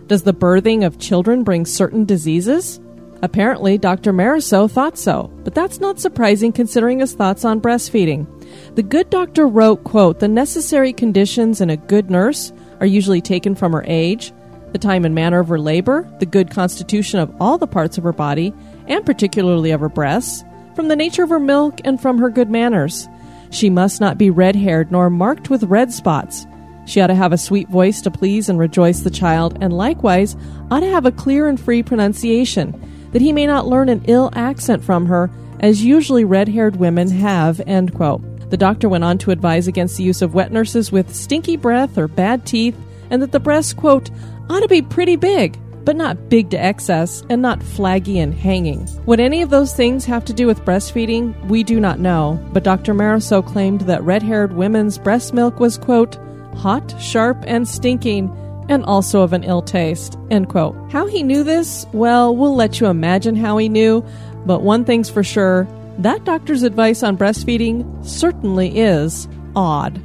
Does 0.06 0.24
the 0.24 0.34
birthing 0.34 0.84
of 0.84 0.98
children 0.98 1.44
bring 1.44 1.64
certain 1.64 2.04
diseases? 2.04 2.78
Apparently, 3.22 3.78
Dr. 3.78 4.12
Mauriceau 4.12 4.70
thought 4.70 4.98
so, 4.98 5.32
but 5.44 5.54
that's 5.54 5.80
not 5.80 5.98
surprising 5.98 6.52
considering 6.52 6.98
his 6.98 7.14
thoughts 7.14 7.42
on 7.42 7.62
breastfeeding. 7.62 8.26
The 8.74 8.82
good 8.82 9.08
doctor 9.08 9.46
wrote, 9.46 9.82
quote, 9.84 10.20
"The 10.20 10.28
necessary 10.28 10.92
conditions 10.92 11.62
in 11.62 11.70
a 11.70 11.78
good 11.78 12.10
nurse 12.10 12.52
are 12.80 12.86
usually 12.86 13.22
taken 13.22 13.54
from 13.54 13.72
her 13.72 13.84
age, 13.86 14.30
the 14.74 14.78
time 14.78 15.04
and 15.04 15.14
manner 15.14 15.38
of 15.38 15.46
her 15.46 15.60
labor, 15.60 16.04
the 16.18 16.26
good 16.26 16.50
constitution 16.50 17.20
of 17.20 17.32
all 17.40 17.56
the 17.58 17.66
parts 17.66 17.96
of 17.96 18.02
her 18.02 18.12
body, 18.12 18.52
and 18.88 19.06
particularly 19.06 19.70
of 19.70 19.78
her 19.80 19.88
breasts, 19.88 20.42
from 20.74 20.88
the 20.88 20.96
nature 20.96 21.22
of 21.22 21.30
her 21.30 21.38
milk, 21.38 21.80
and 21.84 22.02
from 22.02 22.18
her 22.18 22.28
good 22.28 22.50
manners. 22.50 23.08
She 23.50 23.70
must 23.70 24.00
not 24.00 24.18
be 24.18 24.30
red 24.30 24.56
haired 24.56 24.90
nor 24.90 25.10
marked 25.10 25.48
with 25.48 25.62
red 25.62 25.92
spots. 25.92 26.44
She 26.86 27.00
ought 27.00 27.06
to 27.06 27.14
have 27.14 27.32
a 27.32 27.38
sweet 27.38 27.68
voice 27.68 28.00
to 28.00 28.10
please 28.10 28.48
and 28.48 28.58
rejoice 28.58 29.02
the 29.02 29.10
child, 29.10 29.56
and 29.60 29.72
likewise 29.72 30.34
ought 30.72 30.80
to 30.80 30.90
have 30.90 31.06
a 31.06 31.12
clear 31.12 31.46
and 31.46 31.58
free 31.58 31.84
pronunciation, 31.84 32.74
that 33.12 33.22
he 33.22 33.32
may 33.32 33.46
not 33.46 33.68
learn 33.68 33.88
an 33.88 34.04
ill 34.08 34.28
accent 34.34 34.82
from 34.82 35.06
her, 35.06 35.30
as 35.60 35.84
usually 35.84 36.24
red 36.24 36.48
haired 36.48 36.74
women 36.74 37.08
have. 37.12 37.60
End 37.60 37.94
quote. 37.94 38.22
The 38.50 38.56
doctor 38.56 38.88
went 38.88 39.04
on 39.04 39.18
to 39.18 39.30
advise 39.30 39.68
against 39.68 39.98
the 39.98 40.02
use 40.02 40.20
of 40.20 40.34
wet 40.34 40.50
nurses 40.50 40.90
with 40.90 41.14
stinky 41.14 41.56
breath 41.56 41.96
or 41.96 42.08
bad 42.08 42.44
teeth, 42.44 42.76
and 43.10 43.22
that 43.22 43.30
the 43.30 43.38
breasts, 43.38 43.72
quote, 43.72 44.10
ought 44.48 44.60
to 44.60 44.68
be 44.68 44.82
pretty 44.82 45.16
big, 45.16 45.58
but 45.84 45.96
not 45.96 46.28
big 46.28 46.50
to 46.50 46.58
excess 46.58 47.22
and 47.28 47.42
not 47.42 47.60
flaggy 47.60 48.16
and 48.16 48.34
hanging. 48.34 48.86
What 49.04 49.20
any 49.20 49.42
of 49.42 49.50
those 49.50 49.74
things 49.74 50.04
have 50.04 50.24
to 50.26 50.32
do 50.32 50.46
with 50.46 50.64
breastfeeding, 50.64 51.48
we 51.48 51.62
do 51.62 51.80
not 51.80 51.98
know, 51.98 52.40
but 52.52 52.64
Dr. 52.64 52.94
Mauriceau 52.94 53.46
claimed 53.46 53.82
that 53.82 54.02
red 54.02 54.22
haired 54.22 54.54
women's 54.54 54.98
breast 54.98 55.34
milk 55.34 55.60
was, 55.60 55.78
quote, 55.78 56.18
hot, 56.56 56.94
sharp, 57.00 57.42
and 57.46 57.68
stinking, 57.68 58.34
and 58.68 58.84
also 58.84 59.22
of 59.22 59.32
an 59.32 59.44
ill 59.44 59.62
taste, 59.62 60.16
end 60.30 60.48
quote. 60.48 60.74
How 60.90 61.06
he 61.06 61.22
knew 61.22 61.44
this? 61.44 61.86
Well, 61.92 62.34
we'll 62.34 62.56
let 62.56 62.80
you 62.80 62.86
imagine 62.86 63.36
how 63.36 63.58
he 63.58 63.68
knew, 63.68 64.04
but 64.46 64.62
one 64.62 64.84
thing's 64.84 65.10
for 65.10 65.22
sure 65.22 65.68
that 65.98 66.24
doctor's 66.24 66.62
advice 66.64 67.02
on 67.02 67.16
breastfeeding 67.16 68.04
certainly 68.04 68.78
is 68.78 69.28
odd. 69.54 70.02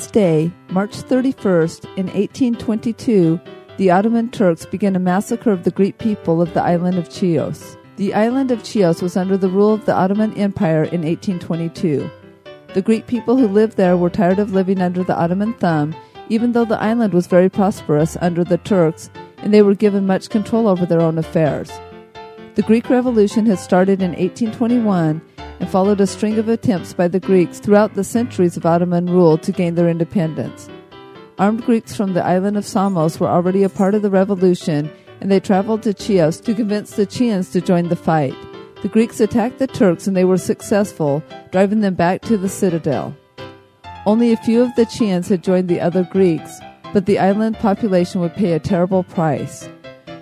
This 0.00 0.10
day, 0.10 0.50
March 0.70 0.92
31st, 0.92 1.84
in 1.98 2.06
1822, 2.06 3.38
the 3.76 3.90
Ottoman 3.90 4.30
Turks 4.30 4.64
began 4.64 4.96
a 4.96 4.98
massacre 4.98 5.50
of 5.50 5.64
the 5.64 5.70
Greek 5.70 5.98
people 5.98 6.40
of 6.40 6.54
the 6.54 6.62
island 6.62 6.96
of 6.96 7.12
Chios. 7.12 7.76
The 7.96 8.14
island 8.14 8.50
of 8.50 8.66
Chios 8.66 9.02
was 9.02 9.14
under 9.14 9.36
the 9.36 9.50
rule 9.50 9.74
of 9.74 9.84
the 9.84 9.94
Ottoman 9.94 10.32
Empire 10.38 10.84
in 10.84 11.02
1822. 11.02 12.10
The 12.72 12.80
Greek 12.80 13.08
people 13.08 13.36
who 13.36 13.46
lived 13.46 13.76
there 13.76 13.98
were 13.98 14.08
tired 14.08 14.38
of 14.38 14.54
living 14.54 14.80
under 14.80 15.04
the 15.04 15.18
Ottoman 15.18 15.52
thumb, 15.52 15.94
even 16.30 16.52
though 16.52 16.64
the 16.64 16.80
island 16.80 17.12
was 17.12 17.26
very 17.26 17.50
prosperous 17.50 18.16
under 18.22 18.42
the 18.42 18.56
Turks 18.56 19.10
and 19.36 19.52
they 19.52 19.60
were 19.60 19.74
given 19.74 20.06
much 20.06 20.30
control 20.30 20.66
over 20.66 20.86
their 20.86 21.02
own 21.02 21.18
affairs. 21.18 21.70
The 22.54 22.62
Greek 22.62 22.88
Revolution 22.88 23.44
had 23.44 23.58
started 23.58 24.00
in 24.00 24.12
1821 24.12 25.20
and 25.60 25.70
followed 25.70 26.00
a 26.00 26.06
string 26.06 26.38
of 26.38 26.48
attempts 26.48 26.92
by 26.94 27.06
the 27.06 27.20
Greeks 27.20 27.60
throughout 27.60 27.94
the 27.94 28.02
centuries 28.02 28.56
of 28.56 28.66
Ottoman 28.66 29.06
rule 29.06 29.38
to 29.38 29.52
gain 29.52 29.74
their 29.76 29.88
independence. 29.88 30.68
Armed 31.38 31.64
Greeks 31.64 31.94
from 31.94 32.14
the 32.14 32.24
island 32.24 32.56
of 32.56 32.66
Samos 32.66 33.20
were 33.20 33.28
already 33.28 33.62
a 33.62 33.68
part 33.68 33.94
of 33.94 34.02
the 34.02 34.10
revolution, 34.10 34.90
and 35.20 35.30
they 35.30 35.40
traveled 35.40 35.82
to 35.82 35.94
Chios 35.94 36.40
to 36.40 36.54
convince 36.54 36.96
the 36.96 37.06
Chians 37.06 37.50
to 37.52 37.60
join 37.60 37.88
the 37.88 37.96
fight. 37.96 38.34
The 38.82 38.88
Greeks 38.88 39.20
attacked 39.20 39.58
the 39.58 39.66
Turks 39.66 40.06
and 40.06 40.16
they 40.16 40.24
were 40.24 40.38
successful, 40.38 41.22
driving 41.52 41.80
them 41.80 41.94
back 41.94 42.22
to 42.22 42.38
the 42.38 42.48
citadel. 42.48 43.14
Only 44.06 44.32
a 44.32 44.38
few 44.38 44.62
of 44.62 44.74
the 44.76 44.86
Chians 44.86 45.28
had 45.28 45.44
joined 45.44 45.68
the 45.68 45.80
other 45.80 46.04
Greeks, 46.04 46.58
but 46.94 47.04
the 47.04 47.18
island 47.18 47.56
population 47.58 48.22
would 48.22 48.34
pay 48.34 48.52
a 48.52 48.58
terrible 48.58 49.02
price. 49.02 49.68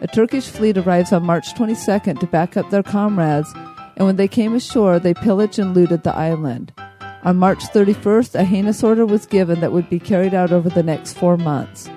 A 0.01 0.09
Turkish 0.09 0.49
fleet 0.49 0.77
arrives 0.77 1.13
on 1.13 1.25
March 1.25 1.55
22nd 1.55 2.19
to 2.19 2.27
back 2.27 2.57
up 2.57 2.69
their 2.71 2.83
comrades, 2.83 3.53
and 3.99 4.07
when 4.07 4.17
they 4.17 4.29
came 4.29 4.55
ashore, 4.55 5.01
they 5.01 5.13
pillaged 5.13 5.59
and 5.59 5.75
looted 5.75 6.05
the 6.05 6.15
island. 6.15 6.73
On 7.25 7.37
March 7.37 7.65
31st, 7.65 8.37
a 8.37 8.45
heinous 8.45 8.85
order 8.85 9.05
was 9.05 9.27
given 9.27 9.59
that 9.59 9.73
would 9.73 9.91
be 9.91 9.99
carried 9.99 10.33
out 10.33 10.53
over 10.53 10.69
the 10.69 10.85
next 10.85 11.15
four 11.15 11.37
months. 11.37 11.91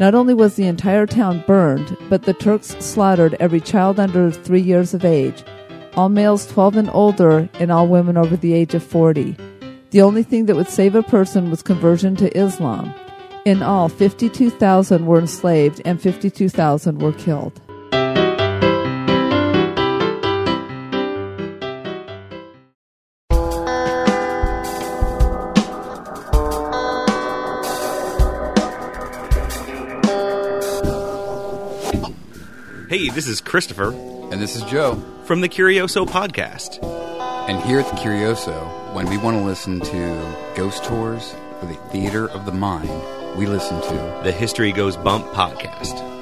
Not 0.00 0.14
only 0.14 0.32
was 0.32 0.56
the 0.56 0.66
entire 0.66 1.06
town 1.06 1.44
burned, 1.46 1.94
but 2.08 2.22
the 2.22 2.32
Turks 2.32 2.68
slaughtered 2.80 3.36
every 3.38 3.60
child 3.60 4.00
under 4.00 4.30
three 4.30 4.62
years 4.62 4.94
of 4.94 5.04
age, 5.04 5.44
all 5.94 6.08
males 6.08 6.46
12 6.46 6.76
and 6.76 6.90
older, 6.90 7.48
and 7.60 7.70
all 7.70 7.86
women 7.86 8.16
over 8.16 8.36
the 8.36 8.54
age 8.54 8.74
of 8.74 8.82
40. 8.82 9.36
The 9.90 10.02
only 10.02 10.22
thing 10.22 10.46
that 10.46 10.56
would 10.56 10.68
save 10.68 10.94
a 10.94 11.02
person 11.02 11.50
was 11.50 11.62
conversion 11.62 12.16
to 12.16 12.34
Islam. 12.36 12.94
In 13.44 13.62
all, 13.62 13.90
52,000 13.90 15.04
were 15.04 15.18
enslaved 15.18 15.82
and 15.84 16.00
52,000 16.00 16.98
were 16.98 17.12
killed. 17.12 17.60
Hey, 32.96 33.10
this 33.10 33.26
is 33.28 33.42
Christopher 33.42 33.90
And 33.92 34.40
this 34.40 34.56
is 34.56 34.62
Joe. 34.62 34.94
from 35.26 35.42
the 35.42 35.50
Curioso 35.50 36.06
Podcast. 36.06 36.82
And 37.46 37.62
here 37.64 37.78
at 37.78 37.90
the 37.90 37.96
Curioso, 37.96 38.54
when 38.94 39.04
we 39.10 39.18
want 39.18 39.36
to 39.36 39.44
listen 39.44 39.80
to 39.80 40.36
ghost 40.54 40.82
tours 40.84 41.34
for 41.60 41.66
the 41.66 41.74
theater 41.92 42.30
of 42.30 42.46
the 42.46 42.52
mind, 42.52 42.88
we 43.36 43.44
listen 43.44 43.82
to 43.82 44.20
The 44.24 44.32
History 44.32 44.72
Goes 44.72 44.96
Bump 44.96 45.26
Podcast. 45.34 46.15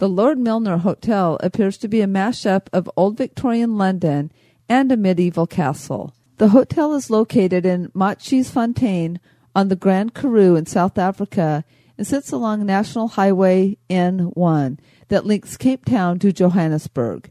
The 0.00 0.08
Lord 0.08 0.38
Milner 0.38 0.78
Hotel 0.78 1.36
appears 1.42 1.76
to 1.76 1.86
be 1.86 2.00
a 2.00 2.06
mashup 2.06 2.68
of 2.72 2.90
old 2.96 3.18
Victorian 3.18 3.76
London 3.76 4.32
and 4.66 4.90
a 4.90 4.96
medieval 4.96 5.46
castle. 5.46 6.14
The 6.38 6.48
hotel 6.48 6.94
is 6.94 7.10
located 7.10 7.66
in 7.66 7.90
Fontaine 7.90 9.20
on 9.54 9.68
the 9.68 9.76
Grand 9.76 10.14
Karoo 10.14 10.56
in 10.56 10.64
South 10.64 10.96
Africa 10.96 11.66
and 11.98 12.06
sits 12.06 12.32
along 12.32 12.64
National 12.64 13.08
Highway 13.08 13.76
N1 13.90 14.78
that 15.08 15.26
links 15.26 15.58
Cape 15.58 15.84
Town 15.84 16.18
to 16.20 16.32
Johannesburg. 16.32 17.30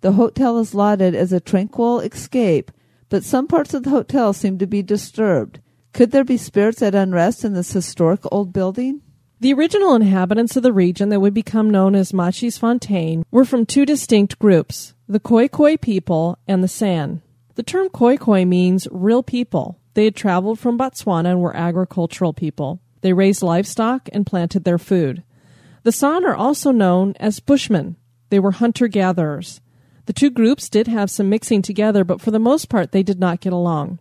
The 0.00 0.14
hotel 0.14 0.58
is 0.58 0.74
lauded 0.74 1.14
as 1.14 1.32
a 1.32 1.38
tranquil 1.38 2.00
escape, 2.00 2.72
but 3.08 3.22
some 3.22 3.46
parts 3.46 3.72
of 3.72 3.84
the 3.84 3.90
hotel 3.90 4.32
seem 4.32 4.58
to 4.58 4.66
be 4.66 4.82
disturbed. 4.82 5.60
Could 5.92 6.10
there 6.10 6.24
be 6.24 6.36
spirits 6.36 6.82
at 6.82 6.96
unrest 6.96 7.44
in 7.44 7.52
this 7.52 7.72
historic 7.72 8.22
old 8.32 8.52
building? 8.52 9.00
The 9.40 9.54
original 9.54 9.94
inhabitants 9.94 10.54
of 10.56 10.62
the 10.62 10.72
region 10.72 11.08
that 11.08 11.20
would 11.20 11.32
become 11.32 11.70
known 11.70 11.94
as 11.94 12.12
Matjiesfontein 12.12 13.24
were 13.30 13.46
from 13.46 13.64
two 13.64 13.86
distinct 13.86 14.38
groups 14.38 14.92
the 15.08 15.18
Khoikhoi 15.18 15.80
people 15.80 16.38
and 16.46 16.62
the 16.62 16.68
San. 16.68 17.22
The 17.54 17.62
term 17.62 17.88
Khoikhoi 17.88 18.46
means 18.46 18.86
real 18.90 19.22
people. 19.22 19.80
They 19.94 20.04
had 20.04 20.14
traveled 20.14 20.58
from 20.58 20.76
Botswana 20.76 21.30
and 21.30 21.40
were 21.40 21.56
agricultural 21.56 22.34
people. 22.34 22.80
They 23.00 23.14
raised 23.14 23.42
livestock 23.42 24.10
and 24.12 24.26
planted 24.26 24.64
their 24.64 24.78
food. 24.78 25.22
The 25.84 25.92
San 25.92 26.26
are 26.26 26.36
also 26.36 26.70
known 26.70 27.14
as 27.18 27.40
Bushmen. 27.40 27.96
They 28.28 28.38
were 28.38 28.52
hunter 28.52 28.88
gatherers. 28.88 29.62
The 30.04 30.12
two 30.12 30.28
groups 30.28 30.68
did 30.68 30.86
have 30.86 31.10
some 31.10 31.30
mixing 31.30 31.62
together, 31.62 32.04
but 32.04 32.20
for 32.20 32.30
the 32.30 32.38
most 32.38 32.68
part 32.68 32.92
they 32.92 33.02
did 33.02 33.18
not 33.18 33.40
get 33.40 33.54
along. 33.54 34.00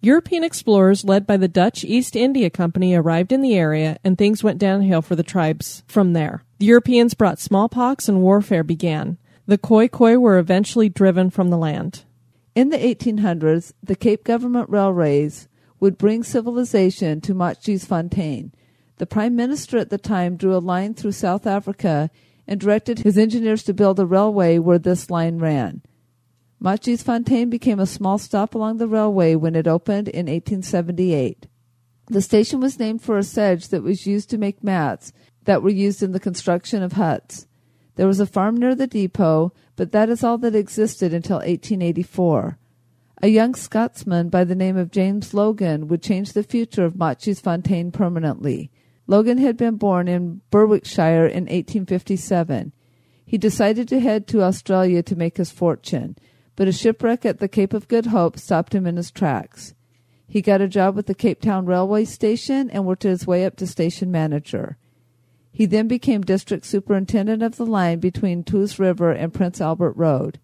European 0.00 0.44
explorers 0.44 1.04
led 1.04 1.26
by 1.26 1.36
the 1.36 1.48
Dutch 1.48 1.82
East 1.82 2.14
India 2.14 2.50
Company 2.50 2.94
arrived 2.94 3.32
in 3.32 3.42
the 3.42 3.56
area, 3.56 3.98
and 4.04 4.16
things 4.16 4.44
went 4.44 4.58
downhill 4.58 5.02
for 5.02 5.16
the 5.16 5.24
tribes 5.24 5.82
from 5.88 6.12
there. 6.12 6.44
The 6.58 6.66
Europeans 6.66 7.14
brought 7.14 7.40
smallpox 7.40 8.08
and 8.08 8.22
warfare 8.22 8.62
began. 8.62 9.18
The 9.46 9.58
Khoikhoi 9.58 10.20
were 10.20 10.38
eventually 10.38 10.88
driven 10.88 11.30
from 11.30 11.50
the 11.50 11.58
land. 11.58 12.04
In 12.54 12.68
the 12.68 12.78
1800s, 12.78 13.72
the 13.82 13.96
Cape 13.96 14.22
Government 14.22 14.68
Railways 14.70 15.48
would 15.80 15.98
bring 15.98 16.22
civilization 16.22 17.20
to 17.22 17.34
Machis. 17.34 17.88
The 18.98 19.06
Prime 19.06 19.34
Minister 19.34 19.78
at 19.78 19.90
the 19.90 19.98
time 19.98 20.36
drew 20.36 20.56
a 20.56 20.58
line 20.58 20.94
through 20.94 21.12
South 21.12 21.46
Africa 21.46 22.10
and 22.46 22.60
directed 22.60 23.00
his 23.00 23.18
engineers 23.18 23.62
to 23.64 23.74
build 23.74 23.98
a 23.98 24.06
railway 24.06 24.58
where 24.58 24.78
this 24.78 25.10
line 25.10 25.38
ran. 25.38 25.82
Fontaine 26.60 27.50
became 27.50 27.78
a 27.78 27.86
small 27.86 28.18
stop 28.18 28.54
along 28.54 28.78
the 28.78 28.88
railway 28.88 29.34
when 29.34 29.54
it 29.54 29.68
opened 29.68 30.08
in 30.08 30.26
1878. 30.26 31.46
The 32.06 32.22
station 32.22 32.60
was 32.60 32.78
named 32.78 33.02
for 33.02 33.18
a 33.18 33.22
sedge 33.22 33.68
that 33.68 33.82
was 33.82 34.06
used 34.06 34.30
to 34.30 34.38
make 34.38 34.64
mats 34.64 35.12
that 35.44 35.62
were 35.62 35.70
used 35.70 36.02
in 36.02 36.12
the 36.12 36.20
construction 36.20 36.82
of 36.82 36.92
huts. 36.92 37.46
There 37.96 38.06
was 38.06 38.20
a 38.20 38.26
farm 38.26 38.56
near 38.56 38.74
the 38.74 38.86
depot, 38.86 39.52
but 39.76 39.92
that 39.92 40.08
is 40.08 40.24
all 40.24 40.38
that 40.38 40.54
existed 40.54 41.12
until 41.12 41.36
1884. 41.36 42.58
A 43.20 43.28
young 43.28 43.54
Scotsman 43.54 44.28
by 44.28 44.44
the 44.44 44.54
name 44.54 44.76
of 44.76 44.90
James 44.90 45.34
Logan 45.34 45.88
would 45.88 46.02
change 46.02 46.32
the 46.32 46.44
future 46.44 46.84
of 46.84 46.94
Matjiesfontein 46.94 47.92
permanently. 47.92 48.70
Logan 49.06 49.38
had 49.38 49.56
been 49.56 49.76
born 49.76 50.06
in 50.06 50.40
Berwickshire 50.50 51.26
in 51.26 51.44
1857. 51.44 52.72
He 53.26 53.36
decided 53.36 53.88
to 53.88 54.00
head 54.00 54.26
to 54.28 54.42
Australia 54.42 55.02
to 55.02 55.16
make 55.16 55.36
his 55.36 55.50
fortune, 55.50 56.16
but 56.58 56.66
a 56.66 56.72
shipwreck 56.72 57.24
at 57.24 57.38
the 57.38 57.46
Cape 57.46 57.72
of 57.72 57.86
Good 57.86 58.06
Hope 58.06 58.36
stopped 58.36 58.74
him 58.74 58.84
in 58.84 58.96
his 58.96 59.12
tracks. 59.12 59.76
He 60.26 60.42
got 60.42 60.60
a 60.60 60.66
job 60.66 60.96
with 60.96 61.06
the 61.06 61.14
Cape 61.14 61.40
Town 61.40 61.66
Railway 61.66 62.04
Station 62.04 62.68
and 62.70 62.84
worked 62.84 63.04
his 63.04 63.28
way 63.28 63.44
up 63.44 63.54
to 63.58 63.66
station 63.68 64.10
manager. 64.10 64.76
He 65.52 65.66
then 65.66 65.86
became 65.86 66.22
district 66.22 66.66
superintendent 66.66 67.44
of 67.44 67.58
the 67.58 67.64
line 67.64 68.00
between 68.00 68.42
Touws 68.42 68.80
River 68.80 69.12
and 69.12 69.32
Prince 69.32 69.60
Albert 69.60 69.92
Road. 69.92 70.40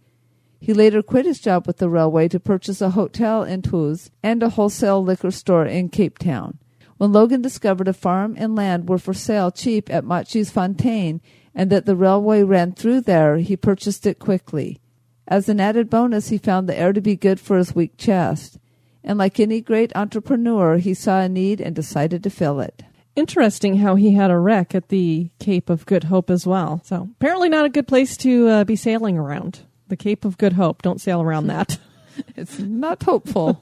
He 0.61 0.73
later 0.73 1.03
quit 1.03 1.27
his 1.27 1.41
job 1.41 1.67
with 1.67 1.79
the 1.79 1.91
railway 1.91 2.29
to 2.29 2.39
purchase 2.39 2.81
a 2.81 2.91
hotel 2.91 3.43
in 3.43 3.63
Tews 3.63 4.13
and 4.23 4.41
a 4.41 4.51
wholesale 4.51 5.03
liquor 5.03 5.33
store 5.33 5.67
in 5.67 5.89
Cape 5.89 6.19
Town. 6.19 6.59
When 6.97 7.13
Logan 7.13 7.43
discovered 7.43 7.89
a 7.89 7.93
farm 7.93 8.37
and 8.39 8.55
land 8.55 8.89
were 8.89 8.99
for 8.99 9.15
sale 9.15 9.51
cheap 9.51 9.91
at 9.91 10.05
Matjiesfontein 10.05 11.21
and 11.57 11.71
that 11.71 11.87
the 11.87 11.97
railway 11.97 12.45
ran 12.45 12.71
through 12.71 13.01
there, 13.01 13.39
he 13.39 13.57
purchased 13.57 14.07
it 14.07 14.21
quickly. 14.21 14.81
As 15.27 15.49
an 15.49 15.61
added 15.61 15.89
bonus, 15.89 16.29
he 16.29 16.39
found 16.39 16.69
the 16.69 16.79
air 16.79 16.93
to 16.93 17.01
be 17.01 17.17
good 17.17 17.41
for 17.41 17.57
his 17.57 17.75
weak 17.75 17.97
chest. 17.97 18.59
And 19.03 19.19
like 19.19 19.39
any 19.39 19.61
great 19.61 19.93
entrepreneur, 19.95 20.77
he 20.77 20.95
saw 20.95 21.21
a 21.21 21.29
need 21.29 21.61
and 21.61 21.75
decided 21.75 22.23
to 22.23 22.31
fill 22.31 22.61
it. 22.61 22.83
Interesting 23.17 23.77
how 23.77 23.95
he 23.95 24.15
had 24.15 24.31
a 24.31 24.39
wreck 24.39 24.75
at 24.75 24.89
the 24.89 25.31
Cape 25.39 25.71
of 25.71 25.87
Good 25.87 26.05
Hope 26.05 26.31
as 26.31 26.47
well. 26.47 26.81
So 26.85 27.09
apparently 27.17 27.49
not 27.49 27.65
a 27.65 27.71
good 27.71 27.87
place 27.87 28.17
to 28.19 28.49
uh, 28.49 28.65
be 28.65 28.77
sailing 28.77 29.17
around. 29.17 29.61
The 29.89 29.97
Cape 29.97 30.25
of 30.25 30.39
Good 30.39 30.55
Hope. 30.55 30.83
Don't 30.83 31.01
sail 31.01 31.23
around 31.23 31.47
that. 31.49 31.79
It's 32.37 32.61
not 32.61 33.03
hopeful. 33.03 33.61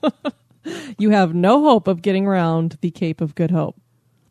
you 0.99 1.09
have 1.09 1.35
no 1.35 1.62
hope 1.62 1.88
of 1.88 2.02
getting 2.02 2.26
around 2.26 2.76
the 2.83 2.90
Cape 2.90 3.23
of 3.23 3.35
Good 3.35 3.50
Hope. 3.50 3.81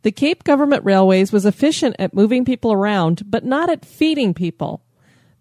The 0.02 0.12
Cape 0.12 0.44
Government 0.44 0.84
Railways 0.84 1.32
was 1.32 1.44
efficient 1.44 1.96
at 1.98 2.14
moving 2.14 2.44
people 2.44 2.72
around, 2.72 3.28
but 3.28 3.44
not 3.44 3.68
at 3.68 3.84
feeding 3.84 4.32
people. 4.32 4.84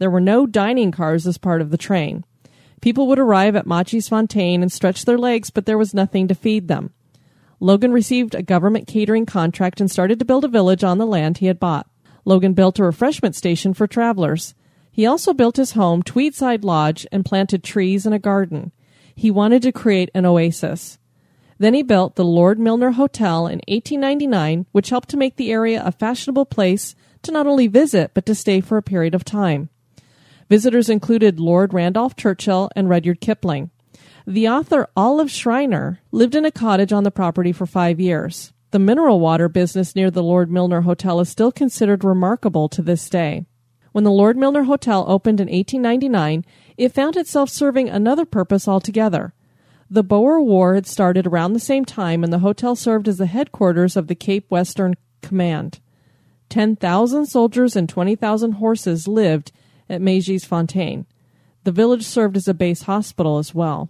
There 0.01 0.09
were 0.09 0.19
no 0.19 0.47
dining 0.47 0.91
cars 0.91 1.27
as 1.27 1.37
part 1.37 1.61
of 1.61 1.69
the 1.69 1.77
train. 1.77 2.25
People 2.81 3.05
would 3.05 3.19
arrive 3.19 3.55
at 3.55 3.67
Matjiesfontein 3.67 4.63
and 4.63 4.71
stretch 4.71 5.05
their 5.05 5.19
legs, 5.19 5.51
but 5.51 5.67
there 5.67 5.77
was 5.77 5.93
nothing 5.93 6.27
to 6.27 6.33
feed 6.33 6.67
them. 6.67 6.91
Logan 7.59 7.91
received 7.91 8.33
a 8.33 8.41
government 8.41 8.87
catering 8.87 9.27
contract 9.27 9.79
and 9.79 9.91
started 9.91 10.17
to 10.17 10.25
build 10.25 10.43
a 10.43 10.47
village 10.47 10.83
on 10.83 10.97
the 10.97 11.05
land 11.05 11.37
he 11.37 11.45
had 11.45 11.59
bought. 11.59 11.87
Logan 12.25 12.53
built 12.53 12.79
a 12.79 12.83
refreshment 12.83 13.35
station 13.35 13.75
for 13.75 13.85
travelers. 13.85 14.55
He 14.91 15.05
also 15.05 15.35
built 15.35 15.57
his 15.57 15.73
home, 15.73 16.01
Tweedside 16.01 16.63
Lodge, 16.63 17.05
and 17.11 17.23
planted 17.23 17.63
trees 17.63 18.07
and 18.07 18.15
a 18.15 18.17
garden. 18.17 18.71
He 19.13 19.29
wanted 19.29 19.61
to 19.61 19.71
create 19.71 20.09
an 20.15 20.25
oasis. 20.25 20.97
Then 21.59 21.75
he 21.75 21.83
built 21.83 22.15
the 22.15 22.25
Lord 22.25 22.57
Milner 22.57 22.93
Hotel 22.93 23.45
in 23.45 23.61
1899, 23.67 24.65
which 24.71 24.89
helped 24.89 25.09
to 25.09 25.17
make 25.17 25.35
the 25.35 25.51
area 25.51 25.83
a 25.85 25.91
fashionable 25.91 26.47
place 26.47 26.95
to 27.21 27.31
not 27.31 27.45
only 27.45 27.67
visit, 27.67 28.15
but 28.15 28.25
to 28.25 28.33
stay 28.33 28.61
for 28.61 28.77
a 28.77 28.81
period 28.81 29.13
of 29.13 29.23
time. 29.23 29.69
Visitors 30.51 30.89
included 30.89 31.39
Lord 31.39 31.73
Randolph 31.73 32.17
Churchill 32.17 32.69
and 32.75 32.89
Rudyard 32.89 33.21
Kipling. 33.21 33.69
The 34.27 34.49
author 34.49 34.89
Olive 34.97 35.31
Schreiner 35.31 36.01
lived 36.11 36.35
in 36.35 36.43
a 36.43 36.51
cottage 36.51 36.91
on 36.91 37.05
the 37.05 37.09
property 37.09 37.53
for 37.53 37.65
five 37.65 38.01
years. 38.01 38.51
The 38.71 38.77
mineral 38.77 39.21
water 39.21 39.47
business 39.47 39.95
near 39.95 40.11
the 40.11 40.21
Lord 40.21 40.51
Milner 40.51 40.81
Hotel 40.81 41.21
is 41.21 41.29
still 41.29 41.53
considered 41.53 42.03
remarkable 42.03 42.67
to 42.67 42.81
this 42.81 43.07
day. 43.09 43.45
When 43.93 44.03
the 44.03 44.11
Lord 44.11 44.35
Milner 44.35 44.63
Hotel 44.63 45.05
opened 45.07 45.39
in 45.39 45.47
1899, 45.47 46.43
it 46.75 46.91
found 46.91 47.15
itself 47.15 47.49
serving 47.49 47.87
another 47.87 48.25
purpose 48.25 48.67
altogether. 48.67 49.33
The 49.89 50.03
Boer 50.03 50.41
War 50.41 50.75
had 50.75 50.85
started 50.85 51.25
around 51.25 51.53
the 51.53 51.61
same 51.61 51.85
time, 51.85 52.25
and 52.25 52.33
the 52.33 52.39
hotel 52.39 52.75
served 52.75 53.07
as 53.07 53.19
the 53.19 53.25
headquarters 53.25 53.95
of 53.95 54.07
the 54.07 54.15
Cape 54.15 54.51
Western 54.51 54.95
Command. 55.21 55.79
10,000 56.49 57.25
soldiers 57.25 57.77
and 57.77 57.87
20,000 57.87 58.51
horses 58.51 59.07
lived 59.07 59.53
at 59.91 60.01
Matjiesfontein. 60.01 61.05
The 61.63 61.71
village 61.71 62.05
served 62.05 62.37
as 62.37 62.47
a 62.47 62.53
base 62.53 62.83
hospital 62.83 63.37
as 63.37 63.53
well. 63.53 63.89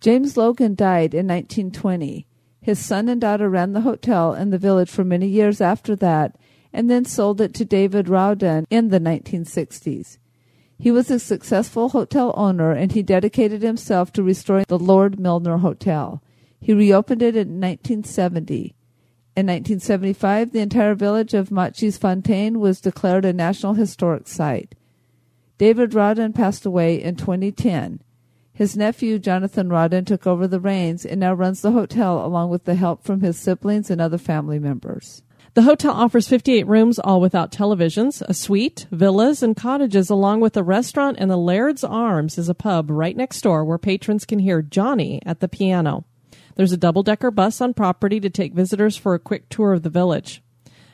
James 0.00 0.36
Logan 0.36 0.74
died 0.74 1.14
in 1.14 1.26
1920. 1.26 2.26
His 2.60 2.78
son 2.78 3.08
and 3.08 3.20
daughter 3.20 3.48
ran 3.48 3.72
the 3.72 3.80
hotel 3.80 4.34
in 4.34 4.50
the 4.50 4.58
village 4.58 4.90
for 4.90 5.04
many 5.04 5.26
years 5.26 5.60
after 5.60 5.96
that 5.96 6.36
and 6.72 6.90
then 6.90 7.04
sold 7.04 7.40
it 7.40 7.54
to 7.54 7.64
David 7.64 8.08
Rawdon 8.08 8.66
in 8.70 8.90
the 8.90 9.00
1960s. 9.00 10.18
He 10.78 10.90
was 10.90 11.10
a 11.10 11.18
successful 11.18 11.88
hotel 11.88 12.32
owner 12.36 12.70
and 12.72 12.92
he 12.92 13.02
dedicated 13.02 13.62
himself 13.62 14.12
to 14.12 14.22
restoring 14.22 14.66
the 14.68 14.78
Lord 14.78 15.18
Milner 15.18 15.58
Hotel. 15.58 16.22
He 16.60 16.72
reopened 16.72 17.22
it 17.22 17.34
in 17.34 17.60
1970. 17.60 18.76
In 19.34 19.46
1975, 19.46 20.52
the 20.52 20.60
entire 20.60 20.94
village 20.94 21.34
of 21.34 21.48
Matjiesfontein 21.48 22.58
was 22.58 22.80
declared 22.80 23.24
a 23.24 23.32
National 23.32 23.74
Historic 23.74 24.28
Site. 24.28 24.74
David 25.58 25.92
Rawdon 25.92 26.32
passed 26.32 26.64
away 26.64 27.02
in 27.02 27.16
2010. 27.16 28.00
His 28.52 28.76
nephew, 28.76 29.18
Jonathan 29.18 29.68
Rawdon, 29.68 30.04
took 30.04 30.26
over 30.26 30.46
the 30.46 30.60
reins 30.60 31.04
and 31.04 31.20
now 31.20 31.34
runs 31.34 31.62
the 31.62 31.72
hotel 31.72 32.24
along 32.24 32.50
with 32.50 32.64
the 32.64 32.76
help 32.76 33.04
from 33.04 33.20
his 33.20 33.38
siblings 33.38 33.90
and 33.90 34.00
other 34.00 34.18
family 34.18 34.58
members. 34.58 35.22
The 35.54 35.62
hotel 35.62 35.92
offers 35.92 36.28
58 36.28 36.66
rooms, 36.66 37.00
all 37.00 37.20
without 37.20 37.50
televisions, 37.50 38.22
a 38.28 38.34
suite, 38.34 38.86
villas, 38.92 39.42
and 39.42 39.56
cottages, 39.56 40.10
along 40.10 40.40
with 40.40 40.56
a 40.56 40.62
restaurant, 40.62 41.16
and 41.18 41.30
the 41.30 41.36
Laird's 41.36 41.82
Arms 41.82 42.38
is 42.38 42.48
a 42.48 42.54
pub 42.54 42.90
right 42.90 43.16
next 43.16 43.40
door 43.40 43.64
where 43.64 43.78
patrons 43.78 44.24
can 44.24 44.38
hear 44.38 44.62
Johnny 44.62 45.20
at 45.26 45.40
the 45.40 45.48
piano. 45.48 46.04
There's 46.54 46.72
a 46.72 46.76
double 46.76 47.02
decker 47.02 47.32
bus 47.32 47.60
on 47.60 47.74
property 47.74 48.20
to 48.20 48.30
take 48.30 48.54
visitors 48.54 48.96
for 48.96 49.14
a 49.14 49.18
quick 49.18 49.48
tour 49.48 49.72
of 49.72 49.82
the 49.82 49.90
village. 49.90 50.42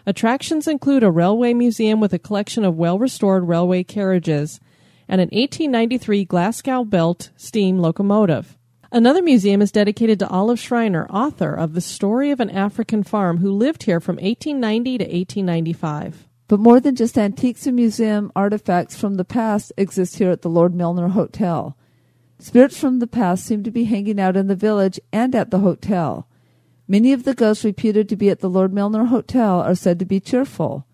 Attractions 0.06 0.68
include 0.68 1.02
a 1.02 1.10
railway 1.10 1.54
museum 1.54 1.98
with 1.98 2.12
a 2.12 2.18
collection 2.18 2.64
of 2.64 2.76
well 2.76 2.98
restored 2.98 3.48
railway 3.48 3.82
carriages 3.82 4.60
and 5.08 5.20
an 5.20 5.28
1893 5.32 6.24
Glasgow 6.24 6.84
built 6.84 7.30
steam 7.36 7.78
locomotive. 7.78 8.58
Another 8.92 9.22
museum 9.22 9.60
is 9.60 9.72
dedicated 9.72 10.18
to 10.18 10.28
Olive 10.28 10.60
Schreiner, 10.60 11.06
author 11.08 11.52
of 11.52 11.72
The 11.72 11.80
Story 11.80 12.30
of 12.30 12.38
an 12.38 12.50
African 12.50 13.02
Farm, 13.02 13.38
who 13.38 13.50
lived 13.50 13.84
here 13.84 13.98
from 13.98 14.16
1890 14.16 14.98
to 14.98 15.04
1895. 15.04 16.28
But 16.46 16.60
more 16.60 16.78
than 16.78 16.94
just 16.94 17.18
antiques 17.18 17.66
and 17.66 17.74
museum 17.74 18.30
artifacts 18.36 18.96
from 18.96 19.14
the 19.14 19.24
past 19.24 19.72
exist 19.76 20.18
here 20.18 20.30
at 20.30 20.42
the 20.42 20.50
Lord 20.50 20.74
Milner 20.74 21.08
Hotel. 21.08 21.76
Spirits 22.38 22.78
from 22.78 22.98
the 22.98 23.06
past 23.06 23.44
seem 23.44 23.62
to 23.62 23.70
be 23.70 23.84
hanging 23.84 24.20
out 24.20 24.36
in 24.36 24.46
the 24.46 24.54
village 24.54 25.00
and 25.12 25.34
at 25.34 25.50
the 25.50 25.60
hotel. 25.60 26.28
Many 26.86 27.12
of 27.12 27.24
the 27.24 27.34
ghosts 27.34 27.64
reputed 27.64 28.08
to 28.10 28.16
be 28.16 28.28
at 28.28 28.40
the 28.40 28.50
Lord 28.50 28.72
Milner 28.72 29.06
Hotel 29.06 29.60
are 29.60 29.74
said 29.74 29.98
to 29.98 30.04
be 30.04 30.20
cheerful. 30.20 30.86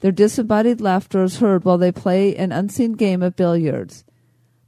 Their 0.00 0.12
disembodied 0.12 0.80
laughter 0.80 1.22
is 1.24 1.38
heard 1.38 1.64
while 1.64 1.78
they 1.78 1.92
play 1.92 2.34
an 2.36 2.50
unseen 2.50 2.92
game 2.92 3.22
of 3.22 3.36
billiards. 3.36 4.04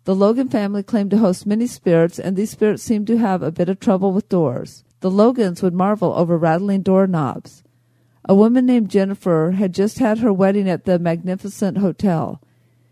The 0.04 0.14
Logan 0.14 0.48
family 0.48 0.82
claimed 0.82 1.10
to 1.12 1.18
host 1.18 1.46
many 1.46 1.66
spirits, 1.66 2.18
and 2.18 2.36
these 2.36 2.50
spirits 2.50 2.82
seemed 2.82 3.06
to 3.08 3.18
have 3.18 3.42
a 3.42 3.50
bit 3.50 3.68
of 3.68 3.80
trouble 3.80 4.12
with 4.12 4.28
doors. 4.28 4.84
The 5.00 5.10
Logans 5.10 5.62
would 5.62 5.74
marvel 5.74 6.12
over 6.12 6.36
rattling 6.36 6.82
doorknobs. 6.82 7.64
A 8.28 8.34
woman 8.34 8.66
named 8.66 8.90
Jennifer 8.90 9.52
had 9.52 9.72
just 9.72 9.98
had 9.98 10.18
her 10.18 10.32
wedding 10.32 10.68
at 10.68 10.84
the 10.84 10.98
magnificent 10.98 11.78
hotel. 11.78 12.40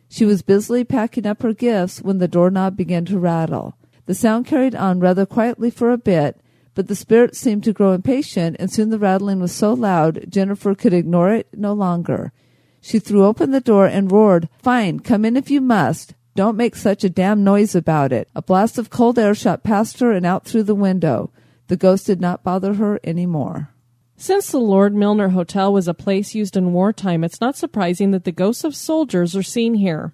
She 0.08 0.24
was 0.24 0.42
busily 0.42 0.84
packing 0.84 1.26
up 1.26 1.42
her 1.42 1.52
gifts 1.52 2.00
when 2.00 2.18
the 2.18 2.28
doorknob 2.28 2.76
began 2.76 3.04
to 3.06 3.18
rattle. 3.18 3.76
The 4.06 4.14
sound 4.14 4.46
carried 4.46 4.74
on 4.74 5.00
rather 5.00 5.26
quietly 5.26 5.70
for 5.70 5.90
a 5.90 5.98
bit, 5.98 6.40
but 6.74 6.88
the 6.88 6.96
spirit 6.96 7.36
seemed 7.36 7.64
to 7.64 7.72
grow 7.72 7.92
impatient, 7.92 8.56
and 8.58 8.70
soon 8.70 8.90
the 8.90 8.98
rattling 8.98 9.40
was 9.40 9.52
so 9.52 9.72
loud 9.72 10.24
Jennifer 10.28 10.74
could 10.74 10.92
ignore 10.92 11.32
it 11.32 11.48
no 11.52 11.72
longer. 11.72 12.32
She 12.80 12.98
threw 12.98 13.24
open 13.24 13.50
the 13.50 13.60
door 13.60 13.86
and 13.86 14.12
roared, 14.12 14.48
Fine, 14.62 15.00
come 15.00 15.24
in 15.24 15.36
if 15.36 15.50
you 15.50 15.60
must. 15.60 16.14
Don't 16.34 16.56
make 16.56 16.74
such 16.74 17.04
a 17.04 17.08
damn 17.10 17.44
noise 17.44 17.74
about 17.74 18.12
it. 18.12 18.28
A 18.34 18.42
blast 18.42 18.76
of 18.76 18.90
cold 18.90 19.18
air 19.18 19.34
shot 19.34 19.62
past 19.62 20.00
her 20.00 20.12
and 20.12 20.26
out 20.26 20.44
through 20.44 20.64
the 20.64 20.74
window. 20.74 21.30
The 21.68 21.76
ghost 21.76 22.06
did 22.06 22.20
not 22.20 22.42
bother 22.42 22.74
her 22.74 23.00
any 23.04 23.24
more. 23.24 23.70
Since 24.16 24.50
the 24.50 24.58
Lord 24.58 24.94
Milner 24.94 25.30
Hotel 25.30 25.72
was 25.72 25.88
a 25.88 25.94
place 25.94 26.34
used 26.34 26.56
in 26.56 26.72
wartime, 26.72 27.24
it's 27.24 27.40
not 27.40 27.56
surprising 27.56 28.10
that 28.10 28.24
the 28.24 28.32
ghosts 28.32 28.64
of 28.64 28.76
soldiers 28.76 29.34
are 29.34 29.42
seen 29.42 29.74
here. 29.74 30.12